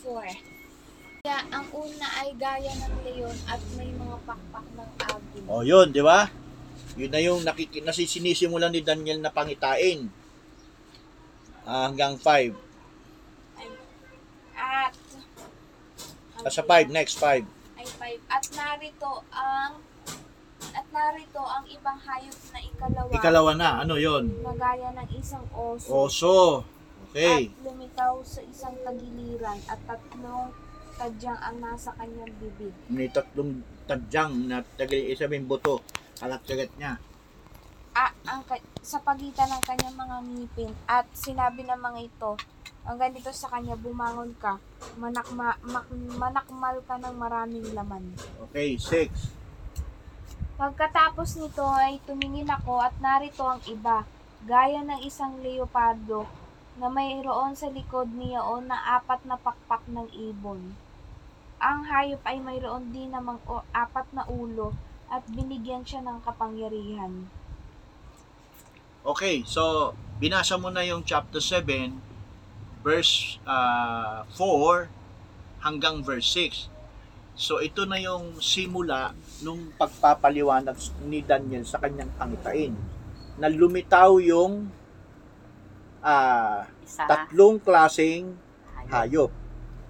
Four. 0.00 0.24
Kaya 1.20 1.44
ang 1.52 1.68
una 1.76 2.08
ay 2.24 2.32
gaya 2.40 2.72
ng 2.72 2.94
leon 3.04 3.36
at 3.44 3.60
may 3.76 3.92
mga 3.92 4.16
pakpak 4.24 4.66
ng 4.72 4.90
agin. 5.04 5.42
O, 5.44 5.60
yun, 5.60 5.92
di 5.92 6.00
ba? 6.00 6.32
Yun 6.96 7.12
na 7.12 7.20
yung 7.20 7.44
nakiki- 7.44 7.84
nasisinisimulan 7.84 8.72
ni 8.72 8.80
Daniel 8.80 9.20
na 9.20 9.28
pangitain. 9.28 10.08
Ah, 11.68 11.84
hanggang 11.84 12.16
5. 12.16 12.56
At 14.56 14.96
Ah, 16.38 16.48
sa 16.48 16.62
5, 16.64 16.88
next 16.88 17.20
5. 17.20 17.44
ay 17.76 17.86
five. 17.94 18.20
At 18.26 18.42
narito 18.50 19.22
ang 19.28 19.78
at 20.70 20.86
narito 20.88 21.38
ang 21.38 21.64
ibang 21.68 21.98
hayop 22.00 22.38
na 22.50 22.60
ikalawa, 22.60 23.10
Ikalawa 23.12 23.52
na, 23.54 23.70
ano 23.82 23.94
yon? 23.94 24.24
na 24.40 24.50
gaya 24.52 24.90
ng 24.96 25.08
isang 25.14 25.44
oso 25.52 25.88
Oso. 26.08 26.38
Okay. 27.08 27.48
at 27.48 27.62
lumitaw 27.62 28.18
sa 28.24 28.40
isang 28.42 28.74
tagiliran 28.82 29.58
at 29.64 29.78
tatlong 29.84 30.50
tadyang 30.94 31.38
ang 31.38 31.56
nasa 31.58 31.92
kanyang 31.94 32.32
bibig. 32.36 32.74
May 32.88 33.08
tatlong 33.08 33.60
tadyang 33.84 34.46
na 34.46 34.60
tagal 34.74 34.98
isabing 35.06 35.44
buto. 35.44 35.78
Kalat-kagat 36.16 36.74
niya. 36.76 36.98
Ah, 37.98 38.14
ang 38.30 38.46
sa 38.78 39.02
pagitan 39.02 39.50
ng 39.50 39.62
kanyang 39.66 39.98
mga 39.98 40.16
ngipin 40.30 40.70
at 40.86 41.02
sinabi 41.10 41.66
ng 41.66 41.82
mga 41.82 42.00
ito, 42.06 42.38
ang 42.86 42.94
ganito 42.94 43.26
sa 43.34 43.50
kanya, 43.50 43.74
bumangon 43.74 44.38
ka, 44.38 44.62
manakma, 45.02 45.58
mak- 45.66 45.90
manakmal 46.14 46.78
ka 46.86 46.94
ng 46.94 47.18
maraming 47.18 47.66
laman. 47.74 48.14
Okay, 48.46 48.78
6. 48.78 49.34
Pagkatapos 50.54 51.42
nito 51.42 51.66
ay 51.66 51.98
tumingin 52.06 52.46
ako 52.46 52.78
at 52.78 52.94
narito 53.02 53.42
ang 53.42 53.58
iba, 53.66 54.06
gaya 54.46 54.78
ng 54.86 55.02
isang 55.02 55.42
leopardo 55.42 56.22
na 56.78 56.86
mayroon 56.86 57.58
sa 57.58 57.66
likod 57.66 58.14
niyaon 58.14 58.70
na 58.70 58.78
apat 58.94 59.26
na 59.26 59.34
pakpak 59.34 59.82
ng 59.90 60.06
ibon. 60.14 60.70
Ang 61.58 61.82
hayop 61.90 62.22
ay 62.22 62.38
mayroon 62.38 62.94
din 62.94 63.10
namang 63.10 63.42
o, 63.50 63.66
apat 63.74 64.06
na 64.14 64.22
ulo 64.30 64.70
at 65.10 65.26
binigyan 65.26 65.82
siya 65.82 65.98
ng 66.06 66.22
kapangyarihan. 66.22 67.26
Okay, 69.08 69.40
so 69.48 69.96
binasa 70.20 70.60
mo 70.60 70.68
na 70.68 70.84
yung 70.84 71.00
chapter 71.00 71.40
7, 71.40 71.96
verse 72.84 73.40
ah, 73.48 74.28
4 74.36 75.64
hanggang 75.64 76.04
verse 76.04 76.28
6. 76.36 76.68
So 77.32 77.64
ito 77.64 77.88
na 77.88 77.96
yung 77.96 78.36
simula 78.44 79.16
nung 79.40 79.72
pagpapaliwanag 79.80 80.76
ni 81.08 81.24
Daniel 81.24 81.64
sa 81.64 81.80
kanyang 81.80 82.12
pangitain. 82.20 82.76
Na 83.40 83.48
lumitaw 83.48 84.20
yung 84.20 84.68
Isa. 86.84 87.08
tatlong 87.08 87.56
klaseng 87.64 88.36
Hayop. 88.76 88.92
hayop. 88.92 89.32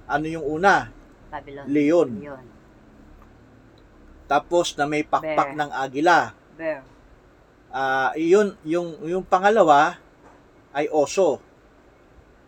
Ano 0.07 0.27
yung 0.31 0.47
una? 0.47 0.95
Babylon. 1.27 1.67
Leon. 1.67 2.11
Leon. 2.23 2.47
Tapos 4.31 4.79
na 4.79 4.87
may 4.87 5.03
pakpak 5.03 5.57
Bear. 5.57 5.59
ng 5.59 5.71
agila. 5.75 6.19
Bear. 6.55 6.87
Ah, 7.69 8.17
iyon 8.17 8.57
yung 8.65 8.97
yung 9.05 9.25
pangalawa 9.29 10.01
ay 10.73 10.89
oso 10.89 11.37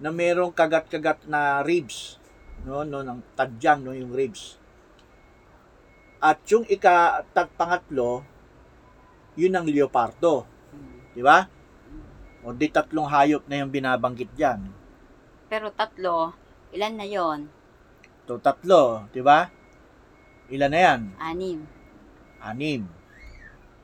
na 0.01 0.09
merong 0.09 0.49
kagat-kagat 0.49 1.29
na 1.29 1.61
ribs, 1.61 2.17
no, 2.65 2.89
no 2.89 3.05
ng 3.05 3.21
tadyang 3.37 3.85
no 3.85 3.93
yung 3.93 4.17
ribs. 4.17 4.57
At 6.21 6.41
yung 6.49 6.65
ika 6.69 7.25
pangatlo, 7.57 8.25
yun 9.37 9.57
ang 9.57 9.69
leopardo, 9.69 10.49
di 11.13 11.21
ba? 11.21 11.45
O 12.41 12.57
di 12.57 12.73
tatlong 12.73 13.09
hayop 13.09 13.45
na 13.45 13.61
yung 13.61 13.73
binabanggit 13.73 14.33
diyan. 14.33 14.61
Pero 15.53 15.69
tatlo, 15.73 16.33
ilan 16.73 16.95
na 16.97 17.05
yon? 17.05 17.41
To 18.25 18.41
tatlo, 18.41 19.05
di 19.13 19.21
ba? 19.21 19.53
Ilan 20.49 20.73
na 20.73 20.81
yan? 20.81 21.01
Anim. 21.21 21.61
Anim. 22.41 23.00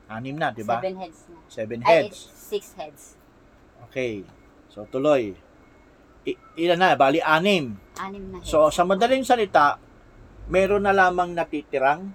Anim 0.07 0.35
na, 0.39 0.55
di 0.55 0.63
ba? 0.63 0.79
Seven 0.79 0.95
heads 1.03 1.19
na. 1.27 1.37
Seven 1.51 1.79
Ay, 1.83 2.07
heads. 2.07 2.19
six 2.31 2.63
heads. 2.79 3.03
Okay. 3.91 4.23
So 4.71 4.87
tuloy. 4.87 5.35
I- 6.23 6.39
ilan 6.59 6.79
na? 6.79 6.95
Bali 6.95 7.19
anim. 7.19 7.75
Anim 7.99 8.23
na 8.31 8.39
heads. 8.39 8.47
So, 8.47 8.67
sa 8.71 8.83
madaling 8.83 9.23
salita, 9.27 9.79
meron 10.47 10.83
na 10.83 10.95
lamang 10.95 11.35
natitirang 11.35 12.11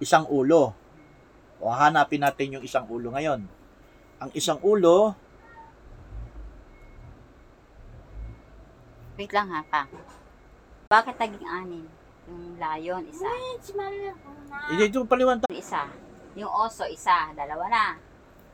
isang 0.00 0.24
ulo. 0.28 0.72
O 1.60 1.68
hanapin 1.68 2.24
natin 2.24 2.60
yung 2.60 2.64
isang 2.64 2.88
ulo 2.88 3.12
ngayon. 3.12 3.44
Ang 4.18 4.30
isang 4.32 4.60
ulo, 4.64 5.12
Wait 9.18 9.34
lang 9.34 9.50
ha, 9.50 9.66
pa. 9.66 9.82
Bakit 10.86 11.18
naging 11.18 11.42
anim? 11.42 11.84
Yung 12.30 12.54
lion, 12.54 13.02
isa. 13.02 13.26
hindi 14.70 14.84
ito 14.86 15.02
paliwanag. 15.02 15.42
Yung 15.50 15.58
isa. 15.58 15.90
Yung 16.34 16.50
oso, 16.50 16.84
isa. 16.84 17.32
Dalawa 17.32 17.64
na. 17.68 17.84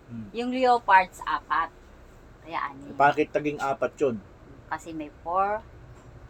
Hmm. 0.06 0.28
Yung 0.30 0.50
leopards, 0.52 1.18
apat. 1.24 1.72
Kaya 2.44 2.70
anim. 2.70 2.92
Bakit 2.92 3.32
taging 3.32 3.58
apat 3.58 3.92
yun? 3.96 4.16
Kasi 4.68 4.92
may 4.92 5.08
four. 5.24 5.64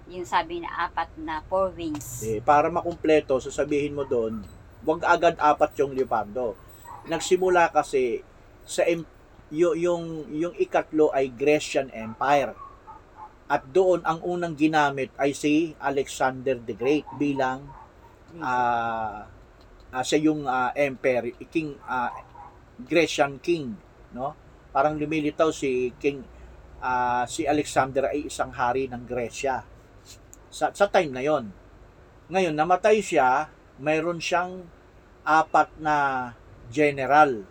Yung 0.07 0.25
sabi 0.25 0.61
na 0.63 0.87
apat 0.87 1.11
na 1.19 1.43
four 1.49 1.75
wings. 1.75 2.23
Eh, 2.23 2.39
para 2.39 2.69
makumpleto, 2.69 3.41
sasabihin 3.41 3.97
mo 3.97 4.05
doon, 4.05 4.45
wag 4.85 5.01
agad 5.03 5.35
apat 5.41 5.75
yung 5.81 5.97
leopardo. 5.97 6.55
Nagsimula 7.09 7.73
kasi 7.73 8.21
sa 8.65 8.85
em- 8.85 9.09
y- 9.49 9.77
yung 9.81 10.29
yung 10.31 10.55
ikatlo 10.57 11.09
ay 11.11 11.33
Grecian 11.33 11.89
Empire. 11.91 12.53
At 13.45 13.65
doon 13.69 14.01
ang 14.05 14.25
unang 14.25 14.57
ginamit 14.57 15.13
ay 15.17 15.37
si 15.37 15.77
Alexander 15.77 16.57
the 16.57 16.73
Great 16.73 17.05
bilang 17.17 17.69
ah 18.41 19.29
ah, 19.95 20.03
siya 20.03 20.19
yung 20.27 20.51
ah, 20.51 20.75
emperor 20.75 21.31
king 21.55 21.79
ah, 21.87 22.11
Grecian 22.83 23.39
king 23.39 23.79
no 24.11 24.35
parang 24.75 24.99
lumilitaw 24.99 25.55
si 25.55 25.95
king 26.03 26.27
ah, 26.83 27.23
si 27.31 27.47
Alexander 27.47 28.11
ay 28.11 28.27
isang 28.27 28.51
hari 28.51 28.91
ng 28.91 29.07
Gresya 29.07 29.63
sa, 30.51 30.75
sa 30.75 30.87
time 30.91 31.15
na 31.15 31.23
yon 31.23 31.55
ngayon 32.27 32.55
namatay 32.59 32.99
siya 32.99 33.47
mayroon 33.79 34.19
siyang 34.19 34.67
apat 35.23 35.71
na 35.79 36.31
general 36.75 37.47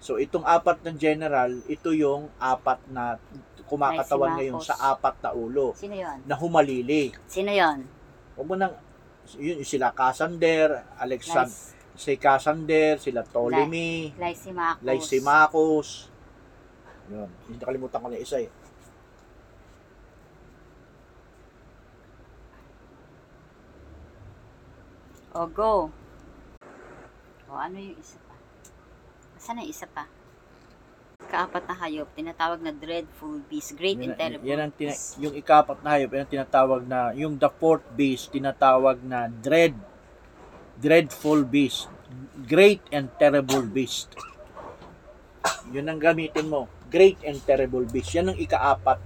so 0.00 0.20
itong 0.20 0.44
apat 0.44 0.84
na 0.84 0.92
general 0.92 1.50
ito 1.68 1.92
yung 1.96 2.28
apat 2.36 2.80
na 2.92 3.16
kumakatawan 3.68 4.36
ngayon 4.36 4.58
Lysimachus. 4.60 4.80
sa 4.80 4.96
apat 4.96 5.14
na 5.22 5.30
ulo 5.32 5.72
Sino 5.78 5.94
yon? 5.94 6.18
na 6.26 6.34
humalili 6.34 7.14
Sino 7.30 7.52
yon? 7.54 7.86
Huwag 8.34 8.46
mo 8.48 8.54
nang, 8.56 8.74
yun, 9.38 9.62
sila 9.62 9.92
Casander, 9.94 10.86
Alexander, 10.98 11.52
si 11.94 12.16
Casander, 12.16 12.96
sila 12.98 13.22
Ptolemy, 13.22 14.16
Lysimachus. 14.16 14.82
Lysimachus. 14.82 15.88
Yun, 17.10 17.28
hindi 17.46 17.58
nakalimutan 17.58 18.00
ko 18.02 18.08
na 18.10 18.18
isa 18.18 18.38
eh. 18.40 18.50
O, 25.30 25.46
go. 25.46 25.94
O, 27.46 27.54
ano 27.54 27.78
yung 27.78 27.94
isa 28.02 28.18
pa? 28.26 28.34
Saan 29.38 29.62
yung 29.62 29.70
isa 29.70 29.86
pa? 29.86 30.10
Kaapat 31.30 31.62
na 31.62 31.78
hayop, 31.78 32.10
tinatawag 32.10 32.58
na 32.58 32.74
dreadful 32.74 33.38
beast, 33.46 33.78
great 33.78 33.94
Yan, 33.96 34.10
and 34.10 34.14
terrible. 34.18 34.42
yan 34.44 34.60
ang 34.60 34.72
tina- 34.74 34.90
beast. 34.90 35.14
yung 35.16 35.30
ikapat 35.32 35.78
na 35.78 35.94
hayop, 35.94 36.10
yan 36.10 36.22
ang 36.26 36.32
tinatawag 36.34 36.82
na, 36.82 37.14
yung 37.14 37.38
the 37.38 37.46
fourth 37.48 37.86
beast, 37.94 38.34
tinatawag 38.34 38.98
na 39.00 39.30
dread, 39.30 39.78
dreadful 40.74 41.46
beast, 41.46 41.86
great 42.44 42.82
and 42.90 43.06
terrible 43.14 43.62
beast. 43.62 44.10
Yun 45.70 45.86
ang 45.86 46.02
gamitin 46.02 46.50
mo, 46.50 46.66
great 46.90 47.22
and 47.22 47.38
terrible 47.46 47.86
beast. 47.86 48.10
Yan 48.10 48.34
ang 48.34 48.38
ikaapat 48.38 48.98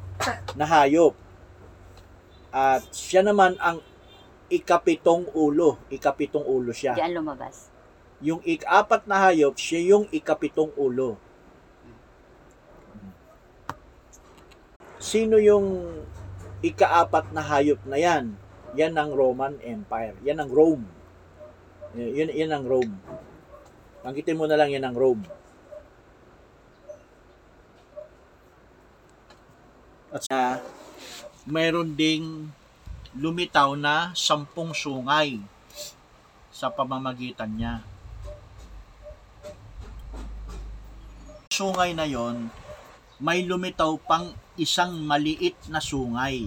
na 0.57 0.65
hayop. 0.65 1.13
At 2.49 2.89
siya 2.89 3.21
naman 3.21 3.61
ang 3.61 3.85
ikapitong 4.49 5.29
ulo, 5.37 5.77
ikapitong 5.91 6.47
ulo 6.47 6.73
siya. 6.73 6.97
Diyan 6.97 7.21
lumabas. 7.21 7.69
Yung 8.25 8.41
ikapat 8.41 9.05
na 9.05 9.29
hayop, 9.29 9.61
siya 9.61 9.93
yung 9.93 10.09
ikapitong 10.09 10.73
ulo. 10.73 11.21
Sino 15.05 15.37
yung 15.37 15.85
ikaapat 16.65 17.29
na 17.37 17.45
hayop 17.45 17.85
na 17.85 18.01
yan? 18.01 18.33
Yan 18.73 18.97
ang 18.97 19.13
Roman 19.13 19.61
Empire. 19.61 20.17
Yan 20.25 20.41
ang 20.41 20.49
Rome. 20.49 20.89
Yan, 21.93 22.33
yan 22.33 22.57
ang 22.57 22.65
Rome. 22.65 22.97
Banggitin 24.01 24.41
mo 24.41 24.49
na 24.49 24.57
lang 24.57 24.73
yan 24.73 24.81
ang 24.81 24.97
Rome. 24.97 25.21
At 30.09 30.25
sa 30.25 30.65
mayroon 31.45 31.93
ding 31.93 32.49
lumitaw 33.13 33.77
na 33.77 34.17
sampung 34.17 34.73
sungay 34.73 35.37
sa 36.49 36.73
pamamagitan 36.73 37.53
niya. 37.53 37.85
Sungay 41.53 41.93
na 41.93 42.09
yon, 42.09 42.49
may 43.21 43.45
lumitaw 43.45 44.01
pang 44.01 44.33
isang 44.55 45.03
maliit 45.03 45.59
na 45.67 45.83
sungay 45.83 46.47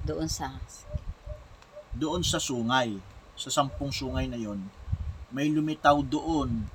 Doon 0.00 0.30
sa 0.30 0.48
doon 1.92 2.22
sa 2.24 2.38
sungay. 2.38 2.96
Sa 3.36 3.48
sampung 3.48 3.92
sungay 3.92 4.28
na 4.28 4.36
yon, 4.36 4.60
may 5.32 5.48
lumitaw 5.48 6.00
doon 6.04 6.68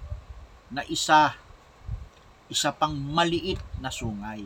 na 0.70 0.82
isa 0.90 1.38
isa 2.50 2.70
pang 2.70 2.94
maliit 2.94 3.58
na 3.82 3.90
sungay. 3.90 4.46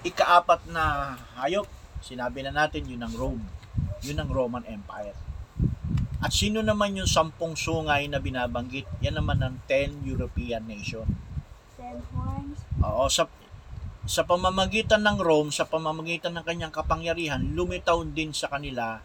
Ikaapat 0.00 0.64
na 0.72 1.16
hayop, 1.40 1.68
sinabi 2.00 2.40
na 2.44 2.52
natin 2.52 2.88
yun 2.88 3.04
ang 3.04 3.12
Rome. 3.12 3.44
Yun 4.00 4.20
ang 4.20 4.32
Roman 4.32 4.64
Empire. 4.64 5.29
At 6.20 6.36
sino 6.36 6.60
naman 6.60 7.00
yung 7.00 7.08
sampung 7.08 7.56
sungay 7.56 8.04
na 8.08 8.20
binabanggit? 8.20 8.84
Yan 9.00 9.16
naman 9.20 9.40
ang 9.40 9.56
10 9.64 10.04
European 10.04 10.68
nation. 10.68 11.08
Ten 11.80 11.96
horns. 12.12 12.60
Oo, 12.84 13.08
sa 13.08 13.24
sa 14.04 14.24
pamamagitan 14.24 15.04
ng 15.04 15.20
Rome, 15.20 15.52
sa 15.52 15.68
pamamagitan 15.68 16.32
ng 16.36 16.44
kanyang 16.44 16.72
kapangyarihan, 16.72 17.40
lumitaw 17.52 18.00
din 18.04 18.32
sa 18.32 18.48
kanila 18.48 19.00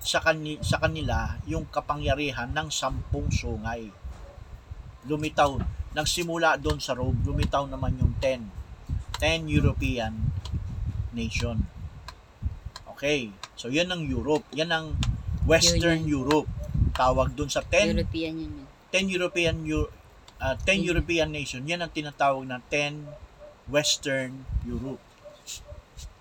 sa 0.00 0.24
kani, 0.24 0.56
sa 0.64 0.80
kanila 0.80 1.36
yung 1.44 1.68
kapangyarihan 1.68 2.48
ng 2.56 2.72
sampung 2.72 3.28
sungay. 3.28 3.92
Lumitaw, 5.04 5.60
nagsimula 5.92 6.56
doon 6.56 6.80
sa 6.80 6.96
Rome, 6.96 7.20
lumitaw 7.20 7.68
naman 7.68 8.00
yung 8.00 8.16
10. 8.16 9.20
10 9.20 9.44
European 9.44 10.16
nation. 11.12 11.60
Okay, 12.96 13.28
so 13.56 13.68
yan 13.68 13.92
ang 13.92 14.04
Europe, 14.04 14.48
yan 14.56 14.72
ang 14.72 14.96
Western 15.50 16.06
Europe. 16.06 16.46
Tawag 16.94 17.34
doon 17.34 17.50
sa 17.50 17.60
10 17.66 17.90
European 17.98 18.34
Union. 18.38 18.66
10 18.94 19.06
European 19.10 19.56
Eu- 19.66 19.90
uh, 20.38 20.54
10 20.62 20.80
Mhm. 20.82 20.88
European 20.90 21.28
nation, 21.30 21.62
yan 21.62 21.82
ang 21.82 21.90
tinatawag 21.90 22.46
na 22.46 22.62
10 22.70 23.06
Western 23.66 24.46
Europe. 24.62 25.02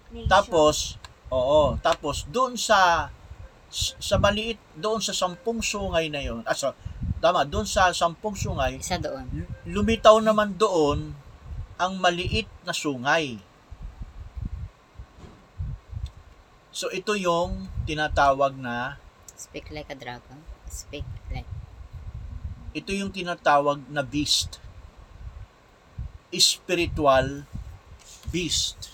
Nation. 0.09 0.25
Tapos, 0.25 0.97
oo, 1.29 1.77
tapos 1.79 2.25
doon 2.27 2.57
sa 2.57 3.09
sa 4.01 4.17
maliit 4.17 4.57
doon 4.73 4.97
sa 4.97 5.13
sampung 5.13 5.61
sungay 5.61 6.09
na 6.09 6.25
yon, 6.25 6.41
ah, 6.41 6.57
so, 6.57 6.73
tama, 7.21 7.45
doon 7.45 7.69
sa 7.69 7.93
sampung 7.93 8.33
sungay, 8.33 8.81
Isa 8.81 8.97
doon. 8.97 9.29
lumitaw 9.61 10.17
naman 10.17 10.57
doon 10.57 11.13
ang 11.77 11.93
maliit 11.95 12.49
na 12.65 12.73
sungay. 12.73 13.37
So 16.69 16.89
ito 16.89 17.13
yung 17.13 17.69
tinatawag 17.83 18.57
na 18.57 18.97
Speak 19.39 19.71
like 19.71 19.87
a 19.87 19.95
dragon. 19.95 20.43
Speak 20.67 21.07
like. 21.31 21.47
ito 22.75 22.91
yung 22.91 23.09
tinatawag 23.09 23.87
na 23.87 24.03
beast. 24.03 24.59
Spiritual 26.29 27.47
beast. 28.29 28.93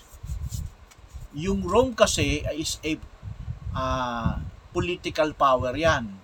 Yung 1.36 1.66
Rome 1.66 1.92
kasi 1.92 2.46
is 2.56 2.80
a 2.86 2.96
ah, 3.74 4.40
political 4.70 5.34
power 5.34 5.74
yan. 5.74 6.14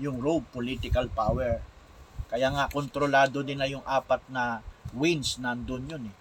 Yung 0.00 0.18
Rome, 0.24 0.48
political 0.48 1.12
power. 1.12 1.60
Kaya 2.32 2.48
nga, 2.48 2.72
kontrolado 2.72 3.44
din 3.44 3.60
na 3.60 3.68
yung 3.68 3.84
apat 3.84 4.24
na 4.32 4.64
winds 4.96 5.36
nandun 5.36 5.84
yun 5.84 6.04
eh. 6.08 6.16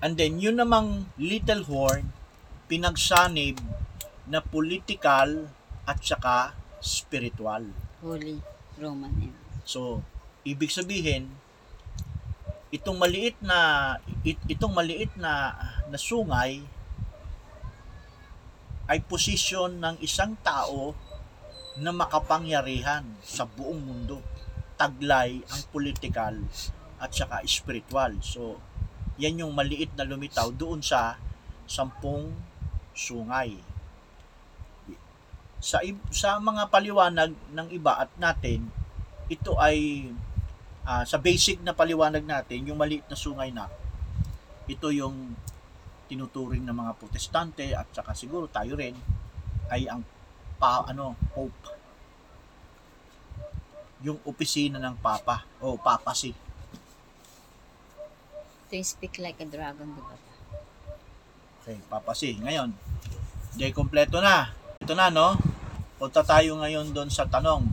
And 0.00 0.16
then, 0.16 0.40
yun 0.40 0.56
namang 0.56 1.10
little 1.20 1.66
horn, 1.66 2.15
pinagsanib 2.66 3.62
na 4.26 4.42
political 4.42 5.46
at 5.86 5.98
saka 6.02 6.54
spiritual. 6.82 7.70
Holy 8.02 8.42
Roman 8.76 9.10
Empire. 9.14 9.62
So, 9.66 10.02
ibig 10.42 10.70
sabihin, 10.70 11.30
itong 12.74 12.98
maliit 12.98 13.38
na 13.42 13.94
it, 14.26 14.38
itong 14.50 14.74
maliit 14.74 15.14
na 15.14 15.54
na 15.86 15.98
sungay 15.98 16.62
ay 18.86 18.98
posisyon 19.02 19.82
ng 19.82 19.96
isang 20.02 20.38
tao 20.42 20.94
na 21.78 21.90
makapangyarihan 21.90 23.02
sa 23.22 23.46
buong 23.46 23.82
mundo. 23.82 24.22
Taglay 24.78 25.42
ang 25.42 25.62
political 25.74 26.34
at 27.02 27.10
saka 27.10 27.42
spiritual. 27.46 28.18
So, 28.22 28.58
yan 29.18 29.42
yung 29.42 29.52
maliit 29.56 29.90
na 29.98 30.06
lumitaw 30.06 30.52
doon 30.54 30.84
sa 30.84 31.18
sampung 31.66 32.30
sungay. 32.96 33.60
Sa, 35.60 35.84
sa 36.08 36.40
mga 36.40 36.72
paliwanag 36.72 37.36
ng 37.52 37.68
iba 37.70 38.00
at 38.00 38.10
natin, 38.16 38.72
ito 39.28 39.60
ay 39.60 40.08
ah, 40.88 41.04
sa 41.04 41.20
basic 41.20 41.60
na 41.60 41.76
paliwanag 41.76 42.24
natin, 42.24 42.64
yung 42.64 42.80
maliit 42.80 43.04
na 43.06 43.18
sungay 43.18 43.52
na, 43.52 43.68
ito 44.66 44.88
yung 44.90 45.36
tinuturing 46.06 46.62
ng 46.62 46.74
mga 46.74 46.92
protestante 46.96 47.74
at 47.74 47.86
saka 47.90 48.14
siguro 48.14 48.46
tayo 48.46 48.78
rin 48.78 48.94
ay 49.66 49.90
ang 49.90 50.02
pa, 50.56 50.86
ano, 50.86 51.18
Pope. 51.34 51.74
Yung 54.06 54.22
opisina 54.24 54.78
ng 54.78 54.96
Papa 55.02 55.44
o 55.60 55.76
Papacy. 55.76 56.32
Ito 58.66 58.72
yung 58.72 58.88
speak 58.88 59.18
like 59.18 59.42
a 59.42 59.46
dragon, 59.46 59.92
di? 59.92 60.25
Okay, 61.66 61.82
Papacy. 61.90 62.38
Ngayon, 62.38 62.70
di 63.58 63.74
kompleto 63.74 64.22
na. 64.22 64.54
Ito 64.78 64.94
na, 64.94 65.10
no? 65.10 65.34
Punta 65.98 66.22
tayo 66.22 66.54
ngayon 66.62 66.94
doon 66.94 67.10
sa 67.10 67.26
tanong 67.26 67.66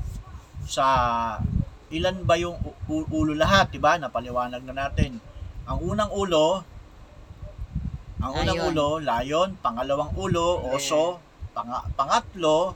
sa 0.66 0.86
ilan 1.94 2.26
ba 2.26 2.34
yung 2.34 2.58
ulo 2.90 3.38
lahat, 3.38 3.70
'di 3.70 3.78
ba? 3.78 4.02
Napaliwanag 4.02 4.66
na 4.66 4.74
natin. 4.74 5.22
Ang 5.70 5.94
unang 5.94 6.10
ulo 6.10 6.66
ang 8.18 8.34
unang 8.34 8.58
Lion. 8.58 8.70
ulo, 8.74 8.90
lion, 8.98 9.50
pangalawang 9.62 10.10
ulo, 10.18 10.58
oso, 10.74 11.22
panga- 11.54 11.86
pangatlo 11.94 12.74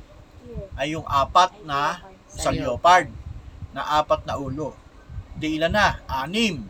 ay 0.78 0.94
yung 0.94 1.08
apat 1.10 1.66
na 1.66 1.98
sa 2.30 2.54
leopard 2.54 3.10
na 3.74 3.98
apat 3.98 4.22
na 4.30 4.38
ulo. 4.38 4.78
Di 5.34 5.58
ilan 5.58 5.74
na? 5.74 5.98
Anim. 6.06 6.62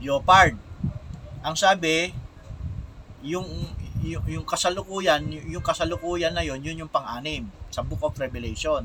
Leopard. 0.00 0.56
Ang 1.44 1.52
sabi, 1.52 2.23
yung 3.24 3.48
yung, 4.04 4.24
yung 4.28 4.44
kasalukuyan, 4.44 5.24
yung 5.48 5.64
kasalukuyan 5.64 6.36
na 6.36 6.44
yon, 6.44 6.60
yun 6.60 6.84
yung 6.84 6.92
pang-anim 6.92 7.48
sa 7.72 7.80
Book 7.80 8.04
of 8.04 8.12
Revelation. 8.20 8.84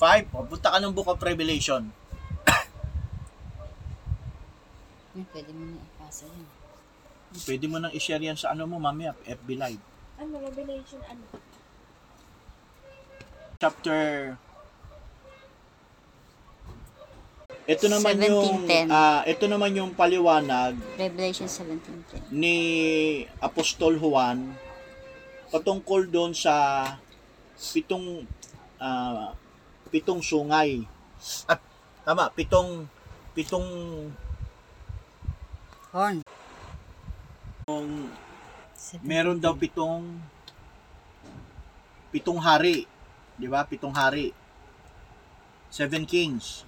Five, 0.00 0.32
o, 0.32 0.42
punta 0.48 0.72
ka 0.72 0.80
ng 0.80 0.96
Book 0.96 1.12
of 1.12 1.20
Revelation. 1.20 1.92
Pwede 5.30 5.52
mo 5.52 5.62
na 5.68 5.78
ipasa 5.78 6.24
yan. 6.26 6.48
Pwede 7.44 7.64
mo 7.68 7.76
nang 7.76 7.92
i-share 7.92 8.24
yan 8.24 8.40
sa 8.40 8.56
ano 8.56 8.64
mo 8.64 8.80
mamaya, 8.80 9.12
FB 9.28 9.48
Live. 9.52 9.84
Ano, 10.16 10.40
Revelation, 10.40 10.98
ano? 11.04 11.22
chapter 13.64 14.36
ito 17.64 17.88
naman 17.88 18.20
yung 18.20 18.68
17:10. 18.68 18.92
ah 18.92 19.24
ito 19.24 19.44
naman 19.48 19.72
yung 19.72 19.90
paliwanag 19.96 20.76
Revelation 21.00 21.48
17.10. 21.48 22.28
ni 22.28 22.58
Apostol 23.40 23.96
Juan 23.96 24.52
patungkol 25.48 26.10
doon 26.10 26.36
sa 26.36 26.84
pitong 27.56 28.28
ah, 28.76 29.32
pitong 29.88 30.20
sungay 30.20 30.84
at 31.48 31.62
tama 32.04 32.28
pitong 32.36 32.84
pitong 33.32 33.68
Horn. 35.94 36.26
meron 39.06 39.38
daw 39.38 39.54
pitong 39.54 40.18
pitong 42.10 42.42
hari, 42.42 42.90
'di 43.38 43.46
ba? 43.46 43.62
Pitong 43.62 43.94
hari. 43.94 44.34
Seven 45.70 46.02
kings. 46.02 46.66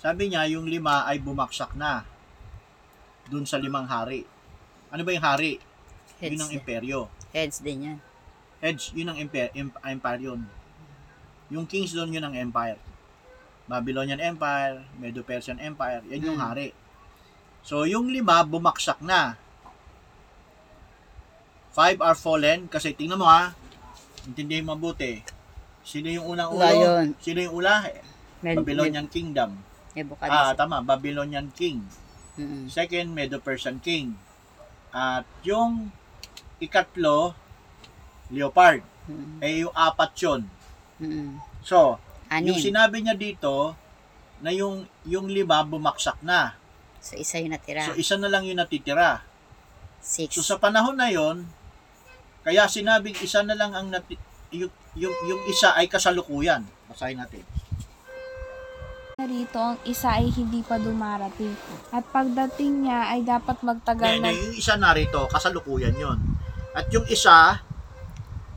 Sabi 0.00 0.32
niya 0.32 0.48
yung 0.48 0.64
lima 0.64 1.04
ay 1.04 1.20
bumaksak 1.20 1.76
na 1.76 2.08
dun 3.28 3.44
sa 3.44 3.60
limang 3.60 3.84
hari. 3.84 4.24
Ano 4.88 5.04
ba 5.04 5.12
yung 5.12 5.22
hari? 5.22 5.60
Heads, 6.18 6.32
Yun 6.34 6.42
ang 6.42 6.52
imperyo. 6.52 6.98
heads 7.30 7.60
din 7.60 7.78
yan. 7.84 7.98
Heads, 8.58 8.92
yun 8.92 9.08
ang 9.08 9.16
emper, 9.16 9.52
em- 9.54 9.72
empire 9.86 10.20
yun. 10.20 10.40
Yung 11.48 11.64
kings 11.64 11.92
doon 11.92 12.12
yun 12.12 12.24
ang 12.24 12.34
empire. 12.34 12.76
Babylonian 13.64 14.18
Empire, 14.18 14.82
Medo-Persian 14.98 15.62
Empire, 15.62 16.02
yan 16.10 16.26
yung 16.26 16.36
Mm. 16.36 16.42
hari. 16.42 16.68
So, 17.62 17.86
yung 17.86 18.10
lima, 18.10 18.42
bumaksak 18.42 18.98
na. 19.00 19.38
Five 21.70 22.02
are 22.02 22.18
fallen, 22.18 22.66
kasi 22.66 22.90
tingnan 22.90 23.16
mo 23.16 23.30
ha, 23.30 23.54
intindihin 24.26 24.66
mabuti. 24.66 25.22
Sino 25.80 26.10
yung 26.10 26.26
unang 26.26 26.50
ulo? 26.50 26.60
Lion. 26.60 27.14
Sino 27.22 27.38
yung 27.40 27.54
ula? 27.54 27.86
Med- 28.42 28.58
Babylonian 28.58 29.06
Kingdom. 29.06 29.54
Med- 29.90 30.06
Ah, 30.22 30.52
Nebuchadnezzar. 30.52 30.54
tama, 30.56 30.76
Babylonian 30.80 31.50
King. 31.50 31.82
Mm-mm. 32.36 32.66
Second, 32.66 33.10
Medo-Persian 33.10 33.78
King. 33.78 34.14
At 34.90 35.26
yung 35.42 35.90
ikatlo, 36.58 37.34
Leopard. 38.28 38.82
Mm-mm. 39.04 39.42
Eh, 39.42 39.62
yung 39.62 39.74
apat 39.74 40.14
yun. 40.16 40.46
Mm-mm. 40.96 41.42
So, 41.60 41.98
Anim. 42.28 42.54
yung 42.54 42.60
sinabi 42.60 43.02
niya 43.02 43.14
dito, 43.14 43.74
na 44.40 44.50
yung, 44.50 44.86
yung 45.04 45.26
lima 45.26 45.60
bumaksak 45.62 46.22
na. 46.22 46.54
so, 46.98 47.12
isa 47.14 47.36
yung 47.36 47.50
natira. 47.50 47.84
So, 47.84 47.92
isa 47.92 48.16
na 48.16 48.28
lang 48.28 48.46
yung 48.46 48.56
natitira. 48.56 49.20
Six. 50.00 50.32
So, 50.32 50.40
sa 50.40 50.56
panahon 50.56 50.96
na 50.96 51.10
yon 51.10 51.44
Kaya 52.40 52.64
sinabing 52.64 53.20
isa 53.20 53.44
na 53.44 53.52
lang 53.52 53.74
ang 53.74 53.90
nati- 53.90 54.16
yung, 54.48 54.72
yung, 54.94 55.12
yung 55.28 55.42
isa 55.44 55.76
ay 55.76 55.84
kasalukuyan. 55.86 56.64
Basahin 56.88 57.20
natin. 57.20 57.44
Narito 59.20 59.60
ang 59.60 59.76
isa 59.84 60.16
ay 60.16 60.32
hindi 60.32 60.64
pa 60.64 60.80
dumarating. 60.80 61.52
At 61.92 62.08
pagdating 62.08 62.88
niya 62.88 63.12
ay 63.12 63.20
dapat 63.20 63.60
magtagal 63.60 64.16
na 64.16 64.32
yung 64.32 64.56
isa 64.56 64.80
narito, 64.80 65.28
kasalukuyan 65.28 65.92
yon. 65.92 66.16
At 66.72 66.88
yung 66.88 67.04
isa 67.04 67.60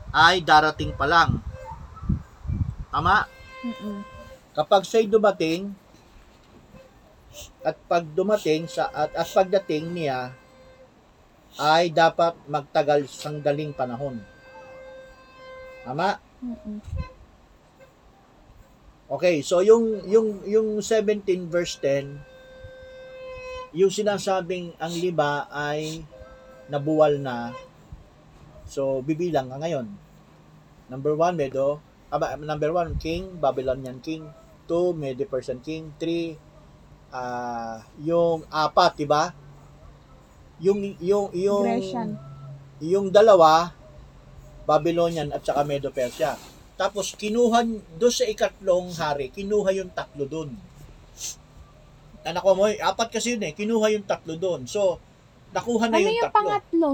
ay 0.08 0.40
darating 0.40 0.96
pa 0.96 1.04
lang. 1.04 1.44
Tama? 2.88 3.28
Mm-mm. 3.60 4.08
Kapag 4.56 4.88
siya'y 4.88 5.04
dumating, 5.04 5.68
at 7.60 7.76
pag 7.84 8.08
dumating 8.16 8.64
sa 8.64 8.88
at, 8.88 9.12
at 9.12 9.28
pagdating 9.28 9.92
niya 9.92 10.32
ay 11.60 11.92
dapat 11.92 12.40
magtagal 12.48 13.04
sangdaling 13.04 13.76
panahon. 13.76 14.16
Tama? 15.84 16.16
Mm-mm. 16.40 16.80
Okay, 19.14 19.46
so 19.46 19.62
yung 19.62 20.02
yung 20.10 20.42
yung 20.42 20.82
17 20.82 21.46
verse 21.46 21.78
10 21.78 22.18
yung 23.74 23.90
sinasabing 23.90 24.74
ang 24.78 24.90
lima 24.90 25.46
ay 25.50 26.02
nabuwal 26.66 27.22
na. 27.22 27.54
So 28.66 29.06
bibilang 29.06 29.50
ka 29.50 29.58
ngayon. 29.58 29.86
Number 30.90 31.14
1 31.14 31.34
Medo, 31.34 31.82
aba, 32.10 32.38
number 32.38 32.70
1 32.70 32.98
King, 33.02 33.38
Babylonian 33.38 33.98
King. 34.02 34.26
2 34.66 34.94
Medo 34.94 35.22
Persian 35.30 35.62
King. 35.62 35.94
3 35.98 36.34
ah 37.14 37.86
yung 38.02 38.42
apat, 38.50 38.98
'di 38.98 39.06
ba? 39.06 39.30
Yung 40.58 40.82
yung 40.98 41.30
yung 41.30 41.66
Grecian. 41.66 42.18
yung 42.82 43.06
dalawa 43.14 43.70
Babylonian 44.66 45.30
at 45.30 45.46
saka 45.46 45.62
Medo-Persia. 45.62 46.53
Tapos 46.74 47.14
kinuha 47.14 47.62
do 47.94 48.10
sa 48.10 48.26
ikatlong 48.26 48.90
hari, 48.98 49.30
kinuha 49.30 49.70
yung 49.78 49.90
tatlo 49.94 50.26
doon. 50.26 50.50
Anak 52.24 52.40
ko 52.40 52.56
mo, 52.56 52.66
apat 52.66 53.08
kasi 53.12 53.36
yun 53.36 53.44
eh, 53.46 53.52
kinuha 53.52 53.94
yung 53.94 54.06
tatlo 54.08 54.34
doon. 54.34 54.64
So, 54.66 54.98
nakuha 55.52 55.86
na 55.86 56.00
Ano 56.00 56.08
yung, 56.08 56.18
yung 56.18 56.24
tatlo. 56.26 56.38
pangatlo? 56.40 56.90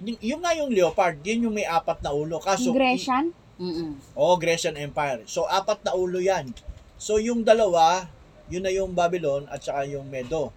Yung, 0.00 0.18
yung 0.18 0.40
nga 0.40 0.52
yung 0.56 0.70
leopard, 0.72 1.20
yun 1.22 1.46
yung 1.46 1.54
may 1.54 1.68
apat 1.68 2.00
na 2.00 2.10
ulo. 2.10 2.40
Kaso, 2.40 2.72
Grecian? 2.72 3.30
Mm-mm. 3.60 3.92
Oo, 4.16 4.34
Grecian 4.40 4.72
Empire. 4.80 5.28
So, 5.28 5.44
apat 5.44 5.84
na 5.84 5.92
ulo 5.92 6.16
yan. 6.16 6.48
So, 6.96 7.20
yung 7.20 7.44
dalawa, 7.44 8.08
yun 8.48 8.64
na 8.64 8.72
yung 8.72 8.96
Babylon 8.96 9.44
at 9.52 9.60
saka 9.60 9.84
yung 9.84 10.08
Medo. 10.08 10.48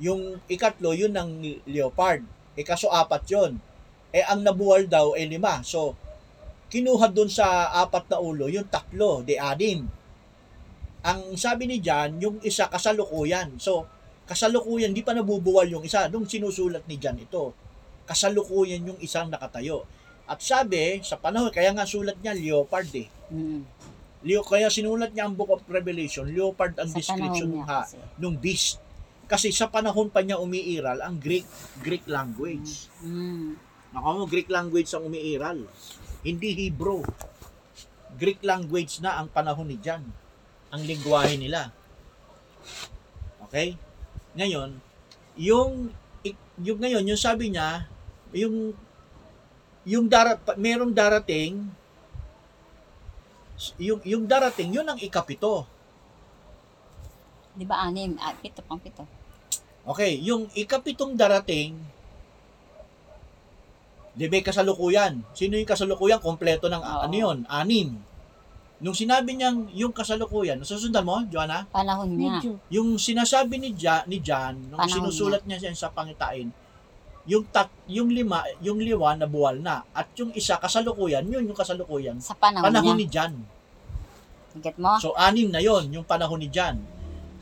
Yung 0.00 0.40
ikatlo, 0.48 0.96
yun 0.96 1.12
ang 1.12 1.28
leopard. 1.68 2.24
E 2.56 2.64
kaso 2.64 2.88
apat 2.88 3.28
yun. 3.28 3.60
Eh, 4.12 4.24
ang 4.24 4.40
nabuwal 4.40 4.88
daw 4.88 5.12
ay 5.12 5.28
lima. 5.28 5.60
So, 5.60 5.92
kinuha 6.72 7.12
dun 7.12 7.28
sa 7.28 7.68
apat 7.84 8.08
na 8.08 8.16
ulo, 8.16 8.48
yung 8.48 8.64
tatlo, 8.72 9.20
di 9.20 9.36
anim. 9.36 9.84
Ang 11.04 11.36
sabi 11.36 11.68
ni 11.68 11.84
John, 11.84 12.16
yung 12.16 12.40
isa 12.40 12.72
kasalukuyan. 12.72 13.60
So, 13.60 13.84
kasalukuyan, 14.24 14.96
di 14.96 15.04
pa 15.04 15.12
nabubuwal 15.12 15.68
yung 15.68 15.84
isa. 15.84 16.08
Nung 16.08 16.24
sinusulat 16.24 16.88
ni 16.88 16.96
John 16.96 17.20
ito, 17.20 17.52
kasalukuyan 18.08 18.88
yung 18.88 18.98
isang 19.04 19.28
nakatayo. 19.28 19.84
At 20.24 20.40
sabi, 20.40 21.04
sa 21.04 21.20
panahon, 21.20 21.52
kaya 21.52 21.76
nga 21.76 21.84
sulat 21.84 22.16
niya, 22.24 22.32
leopard 22.32 22.88
eh. 22.96 23.10
Mm-mm. 23.28 23.68
Leo, 24.22 24.40
kaya 24.46 24.70
sinulat 24.70 25.10
niya 25.12 25.26
ang 25.26 25.34
Book 25.34 25.50
of 25.50 25.66
Revelation, 25.66 26.30
leopard 26.30 26.78
ang 26.78 26.88
Sa 26.88 26.96
description 26.96 27.58
niya 27.58 27.66
ha, 27.66 27.82
kasi. 27.82 27.98
nung 28.22 28.38
beast. 28.38 28.78
Kasi 29.26 29.50
sa 29.50 29.66
panahon 29.66 30.14
pa 30.14 30.22
niya 30.22 30.38
umiiral 30.38 31.02
ang 31.02 31.18
Greek 31.18 31.42
Greek 31.82 32.06
language. 32.06 32.86
Mm. 33.02 33.58
Naka 33.90 34.08
mo, 34.14 34.24
Greek 34.30 34.46
language 34.46 34.86
ang 34.94 35.10
umiiral. 35.10 35.66
Hindi 36.22 36.54
Hebrew. 36.54 37.02
Greek 38.16 38.42
language 38.46 39.02
na 39.02 39.18
ang 39.18 39.26
panahon 39.30 39.66
ni 39.66 39.78
John. 39.82 40.02
Ang 40.70 40.82
lingwahe 40.86 41.36
nila. 41.36 41.74
Okay? 43.48 43.74
Ngayon, 44.38 44.78
yung 45.36 45.90
yung 46.62 46.78
ngayon, 46.78 47.04
yung 47.04 47.20
sabi 47.20 47.50
niya, 47.50 47.90
yung 48.30 48.72
yung 49.82 50.06
dara, 50.06 50.38
merong 50.54 50.94
darating 50.94 51.66
yung 53.78 54.00
yung 54.02 54.24
darating, 54.26 54.74
yun 54.74 54.86
ang 54.86 54.98
ikapito. 54.98 55.66
Di 57.52 57.62
ba 57.68 57.84
anim? 57.84 58.16
Ah, 58.18 58.34
pito 58.34 58.64
pang 58.64 58.80
pito. 58.80 59.04
Okay, 59.82 60.18
yung 60.22 60.48
ikapitong 60.54 61.14
darating, 61.18 61.76
di 64.12 64.28
ba 64.28 64.38
kasalukuyan? 64.40 65.24
Sino 65.32 65.56
yung 65.56 65.68
kasalukuyan? 65.68 66.20
Kompleto 66.20 66.68
ng 66.68 66.82
Oo. 66.82 67.00
ano 67.08 67.14
yun? 67.14 67.38
Anim. 67.48 67.96
Nung 68.82 68.98
sinabi 68.98 69.38
niyang 69.38 69.70
yung 69.72 69.94
kasalukuyan, 69.94 70.58
nasusundan 70.58 71.06
mo, 71.06 71.22
Joanna? 71.30 71.64
Panahon 71.70 72.10
niya. 72.12 72.42
Medyo. 72.42 72.52
Yung 72.68 72.98
sinasabi 72.98 73.62
ni, 73.62 73.70
ja, 73.78 74.02
ni 74.10 74.18
John, 74.18 74.58
nung 74.68 74.82
Panahon 74.82 75.06
sinusulat 75.06 75.46
niya 75.46 75.62
siya 75.62 75.86
sa 75.86 75.94
pangitain, 75.94 76.50
yung 77.22 77.46
tat, 77.54 77.70
yung 77.86 78.10
lima, 78.10 78.42
yung 78.58 78.82
liwa 78.82 79.14
na 79.14 79.30
buwal 79.30 79.62
na. 79.62 79.86
At 79.94 80.10
yung 80.18 80.34
isa 80.34 80.58
kasalukuyan, 80.58 81.22
yun 81.30 81.46
yung 81.46 81.54
kasalukuyan. 81.54 82.18
Sa 82.18 82.34
panahon, 82.34 82.66
Panahon 82.66 82.98
niya. 82.98 83.00
ni 83.00 83.06
John. 83.06 83.32
Get 84.58 84.76
mo? 84.76 84.98
So, 84.98 85.14
anim 85.16 85.48
na 85.48 85.62
yon 85.62 85.88
yung 85.94 86.04
panahon 86.04 86.42
ni 86.42 86.50
John. 86.50 86.82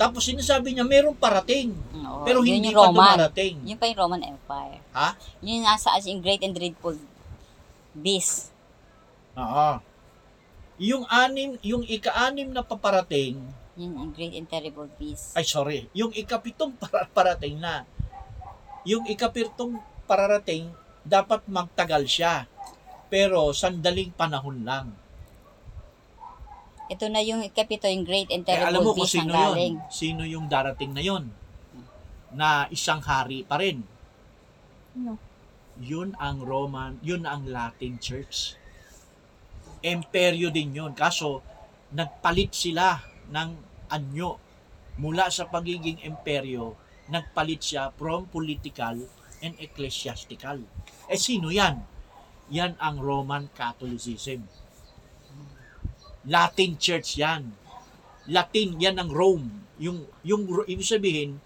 Tapos 0.00 0.24
sinasabi 0.24 0.72
niya, 0.72 0.82
merong 0.82 1.12
parating. 1.14 1.76
Oo, 1.92 2.24
Pero 2.24 2.40
yun 2.40 2.56
hindi 2.56 2.72
yung 2.72 2.80
pa 2.80 2.88
Roman. 2.88 2.96
dumarating. 2.96 3.54
Yun 3.60 3.76
pa 3.76 3.84
yung 3.84 4.00
Roman 4.00 4.22
Empire. 4.24 4.80
Ha? 4.90 5.08
Yun 5.38 5.60
yung 5.60 5.66
nasa 5.66 5.92
as 5.92 6.08
in 6.08 6.18
great 6.18 6.40
and 6.40 6.56
dreadful 6.56 6.96
beast. 7.92 8.48
Oo. 9.36 9.76
Yung 10.80 11.04
anim, 11.06 11.60
yung 11.60 11.84
ika-anim 11.84 12.48
na 12.48 12.64
paparating, 12.64 13.36
Yun 13.76 13.92
ang 13.94 14.10
great 14.10 14.32
and 14.32 14.48
terrible 14.48 14.88
beast. 14.96 15.32
ay 15.32 15.44
sorry, 15.44 15.92
yung 15.92 16.08
ikapitong 16.10 16.72
para- 16.72 17.04
parating 17.06 17.60
na, 17.60 17.84
yung 18.82 19.04
ikapitong 19.04 19.76
pararating, 20.04 20.72
dapat 21.02 21.44
magtagal 21.44 22.04
siya. 22.04 22.48
Pero 23.06 23.52
sandaling 23.52 24.12
panahon 24.12 24.62
lang. 24.62 24.96
Ito 26.90 27.06
na 27.06 27.22
yung 27.22 27.46
kapito, 27.54 27.86
yung 27.86 28.02
great 28.02 28.34
and 28.34 28.42
Eh, 28.42 28.58
alam 28.58 28.82
mo 28.82 28.90
terrible 28.90 28.98
kung 28.98 29.06
beast 29.06 29.14
sino 29.14 29.30
galing. 29.30 29.74
yun? 29.78 29.94
Sino 29.94 30.22
yung 30.26 30.46
darating 30.50 30.90
na 30.90 30.98
yun? 30.98 31.30
Na 32.34 32.66
isang 32.74 32.98
hari 32.98 33.46
pa 33.46 33.62
rin. 33.62 33.86
No. 34.98 35.14
Yun 35.78 36.18
ang 36.18 36.42
Roman, 36.42 36.98
yun 37.00 37.22
ang 37.24 37.46
Latin 37.46 38.02
Church. 38.02 38.58
Imperyo 39.86 40.50
din 40.50 40.74
yun. 40.74 40.92
Kaso, 40.92 41.46
nagpalit 41.94 42.50
sila 42.52 42.98
ng 43.30 43.50
anyo. 43.86 44.42
Mula 44.98 45.30
sa 45.30 45.46
pagiging 45.46 46.02
imperyo, 46.02 46.74
nagpalit 47.06 47.62
siya 47.62 47.94
from 47.94 48.26
political 48.26 49.06
and 49.40 49.54
ecclesiastical. 49.62 50.58
Eh, 51.06 51.16
sino 51.16 51.54
yan? 51.54 51.80
Yan 52.50 52.74
ang 52.82 52.98
Roman 52.98 53.46
Catholicism. 53.54 54.42
Latin 56.28 56.76
Church 56.76 57.16
yan. 57.16 57.52
Latin, 58.28 58.76
yan 58.76 59.00
ang 59.00 59.08
Rome. 59.08 59.48
Yung, 59.80 60.04
yung, 60.20 60.44
ibig 60.68 60.84
sabihin, 60.84 61.40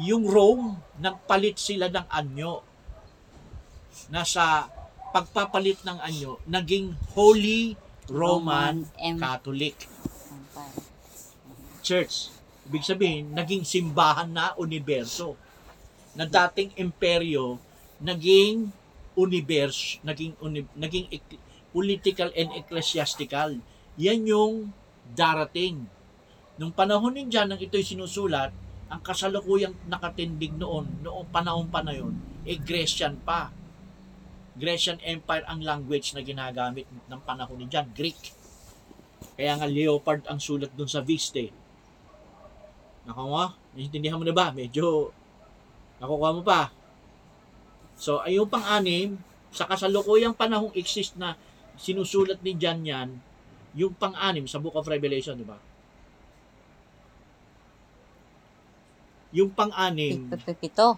yung 0.00 0.24
Rome, 0.26 0.80
nagpalit 0.96 1.60
sila 1.60 1.92
ng 1.92 2.06
anyo. 2.08 2.64
Nasa 4.10 4.66
pagpapalit 5.14 5.86
ng 5.86 5.98
anyo, 6.02 6.42
naging 6.50 6.90
Holy 7.14 7.78
Roman 8.10 8.82
Em- 8.98 9.22
Catholic 9.22 9.86
Empire. 9.86 10.82
Church. 11.84 12.34
Ibig 12.66 12.82
sabihin, 12.82 13.24
naging 13.30 13.62
simbahan 13.62 14.26
na 14.26 14.56
universo. 14.58 15.38
Na 16.16 16.26
dating 16.26 16.74
imperyo, 16.80 17.60
naging 18.00 18.72
universe, 19.14 20.02
naging, 20.02 20.34
uni, 20.42 20.66
naging 20.74 21.06
political 21.70 22.32
and 22.34 22.50
ecclesiastical. 22.58 23.60
Yan 23.94 24.26
yung 24.26 24.74
darating. 25.14 25.86
Nung 26.58 26.74
panahon 26.74 27.14
ni 27.14 27.26
John, 27.30 27.50
nang 27.50 27.62
ito'y 27.62 27.82
sinusulat, 27.82 28.50
ang 28.90 29.00
kasalukuyang 29.02 29.74
nakatindig 29.90 30.54
noon, 30.54 30.86
noong 31.02 31.30
panahon 31.30 31.66
pa 31.70 31.82
na 31.82 31.94
yun, 31.94 32.14
eh 32.46 32.58
Grecian 32.58 33.18
pa. 33.22 33.50
Grecian 34.54 35.02
Empire 35.02 35.42
ang 35.50 35.58
language 35.62 36.14
na 36.14 36.22
ginagamit 36.22 36.86
ng 36.86 37.20
panahon 37.26 37.58
ni 37.58 37.66
John, 37.66 37.90
Greek. 37.90 38.30
Kaya 39.34 39.58
nga 39.58 39.66
leopard 39.66 40.22
ang 40.30 40.38
sulat 40.38 40.70
dun 40.78 40.86
sa 40.86 41.02
Viste. 41.02 41.50
Nako 43.02 43.22
mo? 43.30 43.46
Naiintindihan 43.74 44.18
mo 44.18 44.22
na 44.22 44.34
ba? 44.34 44.54
Medyo 44.54 45.10
nakukuha 45.98 46.30
mo 46.38 46.42
pa. 46.46 46.70
So, 47.98 48.22
ay 48.22 48.38
yung 48.38 48.50
pang-anim, 48.50 49.18
sa 49.54 49.70
kasalukuyang 49.70 50.34
panahong 50.34 50.74
exist 50.74 51.14
na 51.14 51.38
sinusulat 51.78 52.42
ni 52.42 52.58
John 52.58 52.82
yan, 52.82 53.18
yung 53.74 53.92
pang-anim 53.92 54.46
sa 54.46 54.62
Book 54.62 54.74
of 54.74 54.86
Revelation, 54.86 55.34
di 55.34 55.46
ba? 55.46 55.58
Yung 59.34 59.50
pang-anim, 59.50 60.30
Pito. 60.54 60.94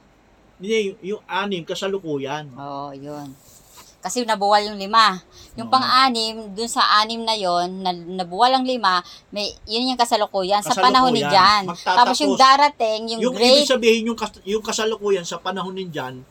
Hindi, 0.61 0.93
yung, 0.93 0.99
yung 1.17 1.23
anim, 1.25 1.65
kasalukuyan. 1.65 2.53
Oo, 2.53 2.93
yun. 2.93 3.33
Kasi 4.01 4.23
nabuwal 4.23 4.71
yung 4.71 4.79
lima. 4.79 5.19
Yung 5.57 5.67
Oo. 5.69 5.73
pang-anim, 5.73 6.53
dun 6.53 6.69
sa 6.69 7.01
anim 7.01 7.21
na 7.25 7.33
yon 7.35 7.81
na 7.83 7.91
nabuwal 7.91 8.55
ang 8.55 8.65
lima, 8.65 9.01
may, 9.33 9.51
yun 9.67 9.89
yung 9.89 10.01
kasalukuyan. 10.01 10.61
Sa 10.63 10.73
Kasalukuyan. 10.73 10.87
panahon 10.87 11.13
ni 11.13 11.23
Jan. 11.27 11.63
Magtatapos. 11.67 11.97
Tapos 11.99 12.17
yung 12.23 12.37
darating, 12.39 13.01
yung, 13.17 13.21
Yung, 13.21 13.35
ibig 13.35 13.67
great. 13.67 13.67
sabihin, 13.67 14.03
yung, 14.07 14.19
kas- 14.21 14.45
yung 14.47 14.63
kasalukuyan 14.63 15.27
sa 15.27 15.41
panahon 15.41 15.75
ni 15.75 15.89
Jan, 15.91 16.23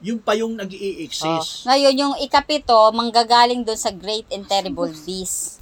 yung 0.00 0.16
pa 0.16 0.32
yung 0.32 0.56
nag 0.56 0.72
Oh, 0.72 1.44
ngayon, 1.68 1.94
yung 1.94 2.14
ikapito, 2.24 2.72
manggagaling 2.96 3.60
dun 3.60 3.76
sa 3.76 3.92
great 3.92 4.24
and 4.32 4.48
terrible 4.48 4.88
beast. 5.04 5.59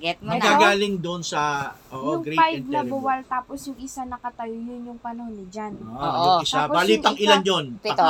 Get 0.00 0.16
mo 0.18 0.32
na. 0.32 0.40
Magagaling 0.40 0.96
doon 0.96 1.20
sa 1.20 1.40
oo, 1.86 2.16
yung 2.16 2.24
great 2.24 2.34
five 2.34 2.56
and 2.56 2.66
na 2.66 2.80
terrible. 2.80 2.92
buwal, 2.96 3.20
tapos 3.22 3.58
yung 3.68 3.76
isa 3.78 4.00
nakatayo, 4.02 4.50
yun 4.50 4.80
yung 4.82 4.96
panahon 4.96 5.28
ni 5.30 5.44
Jan. 5.46 5.76
Ah, 5.86 6.08
Oo. 6.08 6.24
yung 6.24 6.42
isa. 6.42 6.56
Tapos 6.58 6.74
Bali, 6.74 6.90
yung 6.90 7.04
pang 7.04 7.12
ika- 7.12 7.22
ilan 7.22 7.42
yun? 7.44 7.64
Pito. 7.76 8.02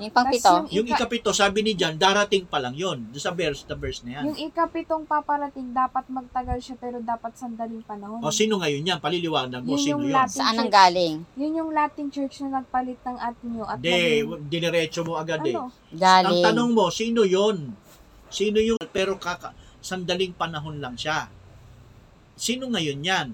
Yung 0.00 0.10
pang 0.10 0.24
Tas 0.24 0.32
pito. 0.32 0.52
Yung 0.72 0.86
ika- 0.86 0.96
ikapito, 0.96 1.30
sabi 1.30 1.58
ni 1.60 1.72
Jan, 1.72 1.94
darating 1.94 2.44
pa 2.44 2.56
lang 2.56 2.72
yun. 2.72 3.04
Doon 3.06 3.20
sa 3.20 3.30
verse, 3.30 3.62
the 3.62 3.74
verse 3.74 4.00
na 4.00 4.16
yan. 4.16 4.22
Yung 4.26 4.38
ikapitong 4.42 5.04
paparating, 5.04 5.70
dapat 5.70 6.08
magtagal 6.08 6.58
siya 6.58 6.74
pero 6.74 6.96
dapat 6.98 7.32
sandaling 7.34 7.84
panahon. 7.84 8.18
O, 8.18 8.32
sino 8.32 8.56
ngayon 8.56 8.82
yan? 8.82 8.98
Paliliwanag 8.98 9.60
mo, 9.60 9.76
Yun 9.76 9.78
sino 9.78 9.92
yung 9.94 10.02
yun? 10.06 10.16
Latin 10.16 10.32
Saan 10.34 10.56
ang 10.56 10.64
church. 10.64 10.72
galing? 10.74 11.14
Yun 11.36 11.52
yung 11.54 11.70
Latin 11.70 12.06
church 12.08 12.34
na 12.40 12.58
nagpalit 12.58 12.96
ng 12.98 13.18
at 13.18 13.36
nyo 13.42 13.62
at 13.62 13.76
Hindi, 13.76 13.92
naging- 13.92 14.48
diniretso 14.48 15.04
mo 15.04 15.14
agad 15.14 15.42
eh. 15.42 15.52
ano? 15.52 15.68
Ang 15.68 16.00
Galing. 16.00 16.40
tanong 16.42 16.70
mo, 16.72 16.88
sino 16.88 17.22
yun? 17.22 17.76
Sino 18.26 18.56
yun? 18.58 18.80
Pero 18.88 19.14
kaka, 19.14 19.52
sandaling 19.84 20.32
panahon 20.32 20.80
lang 20.80 20.96
siya. 20.96 21.28
Sino 22.34 22.72
ngayon 22.72 23.04
yan? 23.04 23.28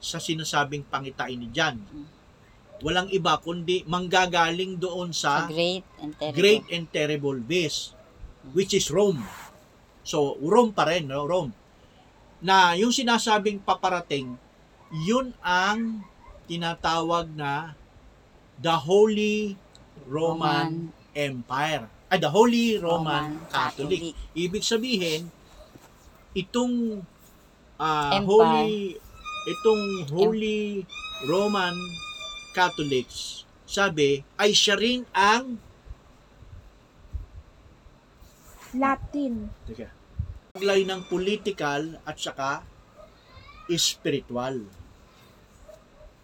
Sa 0.00 0.16
sinasabing 0.16 0.88
pangitain 0.88 1.36
ni 1.36 1.52
Jan. 1.52 1.76
Walang 2.80 3.12
iba 3.12 3.36
kundi 3.38 3.84
manggagaling 3.84 4.80
doon 4.80 5.12
Sa 5.12 5.44
sa 5.44 5.52
great 5.52 5.84
and 6.00 6.12
terrible. 6.16 6.34
great 6.34 6.64
and 6.72 6.86
terrible 6.90 7.38
beast, 7.38 7.92
which 8.56 8.72
is 8.72 8.88
Rome. 8.88 9.22
So, 10.04 10.36
Rome 10.40 10.72
pa 10.72 10.88
rin, 10.88 11.08
no? 11.08 11.24
Rome. 11.24 11.52
Na 12.44 12.76
yung 12.76 12.92
sinasabing 12.92 13.64
paparating, 13.64 14.36
yun 14.92 15.32
ang 15.40 16.04
tinatawag 16.44 17.32
na 17.32 17.72
the 18.60 18.74
Holy 18.74 19.56
Roman, 20.04 20.92
Empire. 21.16 21.88
Ay, 22.12 22.20
the 22.20 22.28
Holy 22.28 22.76
Roman, 22.76 23.40
Catholic. 23.48 24.12
Ibig 24.36 24.60
sabihin, 24.60 25.32
itong 26.34 27.00
Empire. 27.78 28.26
Holy 28.26 28.70
itong 29.44 29.82
Holy 30.10 30.62
Roman 31.26 31.74
Catholics 32.54 33.42
sabi 33.64 34.22
ay 34.38 34.54
siya 34.54 34.76
rin 34.78 35.02
ang 35.10 35.58
Latin. 38.74 39.54
teka, 39.70 39.86
taglay 40.50 40.82
ng 40.82 41.06
political 41.06 41.94
at 42.02 42.16
saka 42.18 42.66
spiritual. 43.70 44.66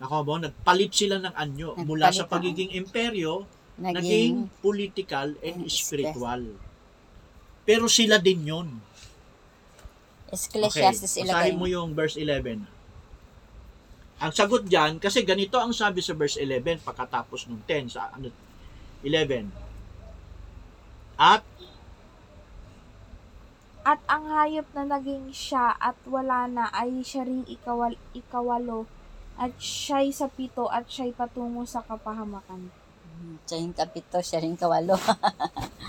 Nako 0.02 0.16
mo, 0.26 0.34
nagpalit 0.40 0.90
sila 0.92 1.22
ng 1.22 1.34
anyo 1.36 1.78
mula 1.86 2.10
Nagpalit 2.10 2.18
sa 2.18 2.24
ng- 2.26 2.32
pagiging 2.32 2.70
imperyo, 2.74 3.46
Naging, 3.80 3.96
naging 3.96 4.34
political 4.60 5.28
and 5.40 5.64
and 5.64 5.72
spiritual. 5.72 6.42
Pero 7.64 7.86
sila 7.88 8.18
din 8.20 8.44
yun. 8.44 8.68
Ecclesiastes 10.30 11.18
okay, 11.18 11.26
ilagay 11.26 11.50
basahin 11.50 11.58
mo 11.58 11.66
yung 11.66 11.90
verse 11.94 12.14
11. 12.14 12.62
Ang 14.20 14.32
sagot 14.36 14.68
diyan 14.68 15.00
kasi 15.00 15.24
ganito 15.26 15.56
ang 15.58 15.74
sabi 15.74 16.04
sa 16.04 16.14
verse 16.14 16.38
11 16.38 16.86
pagkatapos 16.86 17.48
ng 17.50 17.64
10 17.66 17.94
sa 17.98 18.14
ano 18.14 18.30
11. 19.02 19.48
At 21.18 21.42
At 23.80 24.00
ang 24.06 24.28
hayop 24.28 24.68
na 24.76 24.84
naging 24.84 25.32
siya 25.32 25.72
at 25.72 25.96
wala 26.04 26.44
na 26.46 26.68
ay 26.68 27.00
siya 27.00 27.24
ring 27.24 27.48
ikawal, 27.48 27.96
ikawalo 28.12 28.84
at 29.40 29.56
siya'y 29.56 30.12
sa 30.12 30.28
pito 30.28 30.68
at 30.68 30.84
siya'y 30.84 31.16
patungo 31.16 31.64
sa 31.64 31.80
kapahamakan. 31.80 32.68
Siya 33.48 33.56
yung 33.56 33.72
kapito, 33.72 34.20
siya 34.20 34.44
rin 34.44 34.52
kawalo. 34.52 35.00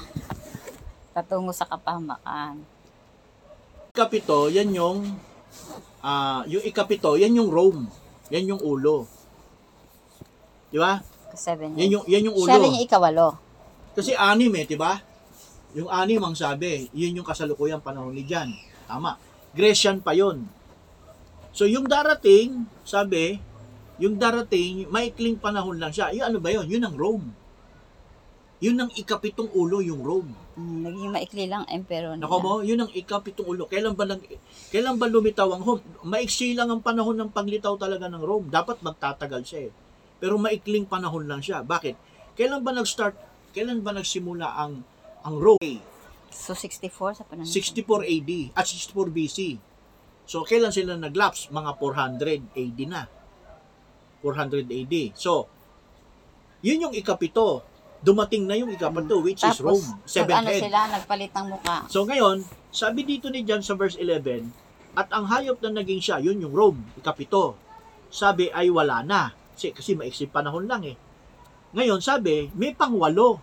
Patungo 1.16 1.52
sa 1.52 1.68
kapahamakan. 1.68 2.64
Ikapito, 3.92 4.48
yan 4.48 4.72
yung 4.72 5.04
ah 6.00 6.48
yung 6.48 6.64
ikapito, 6.64 7.20
yan 7.20 7.36
yung 7.36 7.52
Rome. 7.52 7.92
Yan 8.32 8.56
yung 8.56 8.62
ulo. 8.64 9.04
Di 10.72 10.80
ba? 10.80 11.04
Seven 11.36 11.76
Yan 11.76 12.00
yung 12.00 12.06
yan 12.08 12.32
yung 12.32 12.36
ulo. 12.40 12.48
Rin 12.48 12.72
yung 12.72 12.88
ikawalo. 12.88 13.36
Kasi 13.92 14.16
anim 14.16 14.52
eh, 14.56 14.64
di 14.64 14.80
ba? 14.80 14.96
Yung 15.76 15.92
anim 15.92 16.24
ang 16.24 16.36
sabi, 16.36 16.88
yun 16.96 17.20
yung 17.20 17.28
kasalukuyang 17.28 17.84
panahon 17.84 18.16
ni 18.16 18.24
Jan. 18.24 18.48
Tama. 18.88 19.20
Grecian 19.52 20.00
pa 20.00 20.16
yun. 20.16 20.48
So 21.52 21.68
yung 21.68 21.92
darating, 21.92 22.64
sabi, 22.88 23.44
yung 24.00 24.16
darating, 24.16 24.88
maikling 24.88 25.36
panahon 25.36 25.76
lang 25.76 25.92
siya. 25.92 26.16
Yung 26.16 26.32
ano 26.32 26.38
ba 26.40 26.56
yun? 26.56 26.72
Yun 26.72 26.84
ang 26.88 26.96
Rome. 26.96 27.28
Yun 28.62 28.78
ang 28.78 28.92
ikapitong 28.94 29.50
ulo, 29.58 29.82
yung 29.82 30.06
Rome. 30.06 30.38
Hmm, 30.54 30.86
naging 30.86 31.10
maikli 31.10 31.50
lang 31.50 31.66
emperor 31.66 32.14
nila. 32.14 32.30
Nako 32.30 32.38
mo, 32.38 32.54
yun 32.62 32.78
ang 32.78 32.94
ikapitong 32.94 33.50
ulo. 33.50 33.66
Kailan 33.66 33.98
ba, 33.98 34.06
nag, 34.06 34.22
kailan 34.70 35.02
ba 35.02 35.10
lumitaw 35.10 35.50
ang 35.50 35.66
Rome? 35.66 35.82
Maiksi 36.06 36.54
lang 36.54 36.70
ang 36.70 36.86
panahon 36.86 37.18
ng 37.18 37.34
paglitaw 37.34 37.74
talaga 37.82 38.06
ng 38.06 38.22
Rome. 38.22 38.54
Dapat 38.54 38.86
magtatagal 38.86 39.42
siya 39.50 39.62
eh. 39.66 39.72
Pero 40.22 40.38
maikling 40.38 40.86
panahon 40.86 41.26
lang 41.26 41.42
siya. 41.42 41.66
Bakit? 41.66 41.98
Kailan 42.38 42.62
ba 42.62 42.70
nag-start, 42.70 43.18
kailan 43.50 43.82
ba 43.82 43.98
nagsimula 43.98 44.54
ang 44.54 44.86
ang 45.26 45.36
Rome? 45.42 45.82
So, 46.30 46.54
64 46.54 47.18
sa 47.18 47.24
panahon. 47.26 47.50
64 47.50 48.06
AD 48.06 48.32
at 48.54 48.66
64 48.70 49.10
BC. 49.10 49.40
So, 50.30 50.46
kailan 50.46 50.70
sila 50.70 51.02
nag-lapse? 51.02 51.50
Mga 51.50 51.82
400 51.82 52.54
AD 52.54 52.80
na. 52.86 53.10
400 54.22 54.70
AD. 54.70 54.96
So, 55.18 55.50
yun 56.62 56.86
yung 56.86 56.94
ikapito. 56.94 57.66
Dumating 58.02 58.50
na 58.50 58.58
yung 58.58 58.74
ikapito, 58.74 59.22
which 59.22 59.46
is 59.46 59.62
Tapos, 59.62 59.62
Rome. 59.62 59.88
Seven 60.10 60.34
ano 60.34 60.50
head. 60.50 60.62
sila, 60.66 60.80
nagpalit 60.90 61.32
ng 61.38 61.48
muka. 61.54 61.86
So 61.86 62.02
ngayon, 62.04 62.42
sabi 62.74 63.06
dito 63.06 63.30
ni 63.30 63.46
John 63.46 63.62
sa 63.62 63.78
verse 63.78 63.94
11, 63.98 64.50
at 64.98 65.08
ang 65.14 65.30
hayop 65.30 65.62
na 65.64 65.80
naging 65.80 66.02
siya, 66.04 66.20
yun 66.20 66.42
yung 66.42 66.52
Rome, 66.52 66.82
ikapito. 67.00 67.56
Sabi 68.12 68.52
ay 68.52 68.68
wala 68.68 69.06
na. 69.06 69.32
Kasi, 69.56 69.72
kasi 69.72 69.94
maiksi 69.96 70.28
panahon 70.28 70.68
lang 70.68 70.84
eh. 70.84 70.98
Ngayon, 71.72 72.04
sabi, 72.04 72.52
may 72.58 72.76
pangwalo. 72.76 73.40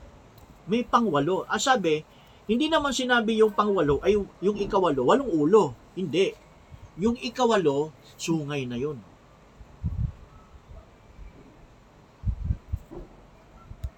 May 0.68 0.84
pangwalo. 0.84 1.48
Ah, 1.48 1.56
sabi, 1.56 2.04
hindi 2.44 2.68
naman 2.68 2.92
sinabi 2.92 3.40
yung 3.40 3.56
pangwalo 3.56 4.00
ay 4.04 4.16
yung 4.16 4.56
ikawalo, 4.56 5.04
walong 5.08 5.32
ulo. 5.32 5.72
Hindi. 5.96 6.36
Yung 7.00 7.16
ikawalo, 7.16 7.92
sungay 8.20 8.68
na 8.68 8.76
yun. 8.76 9.00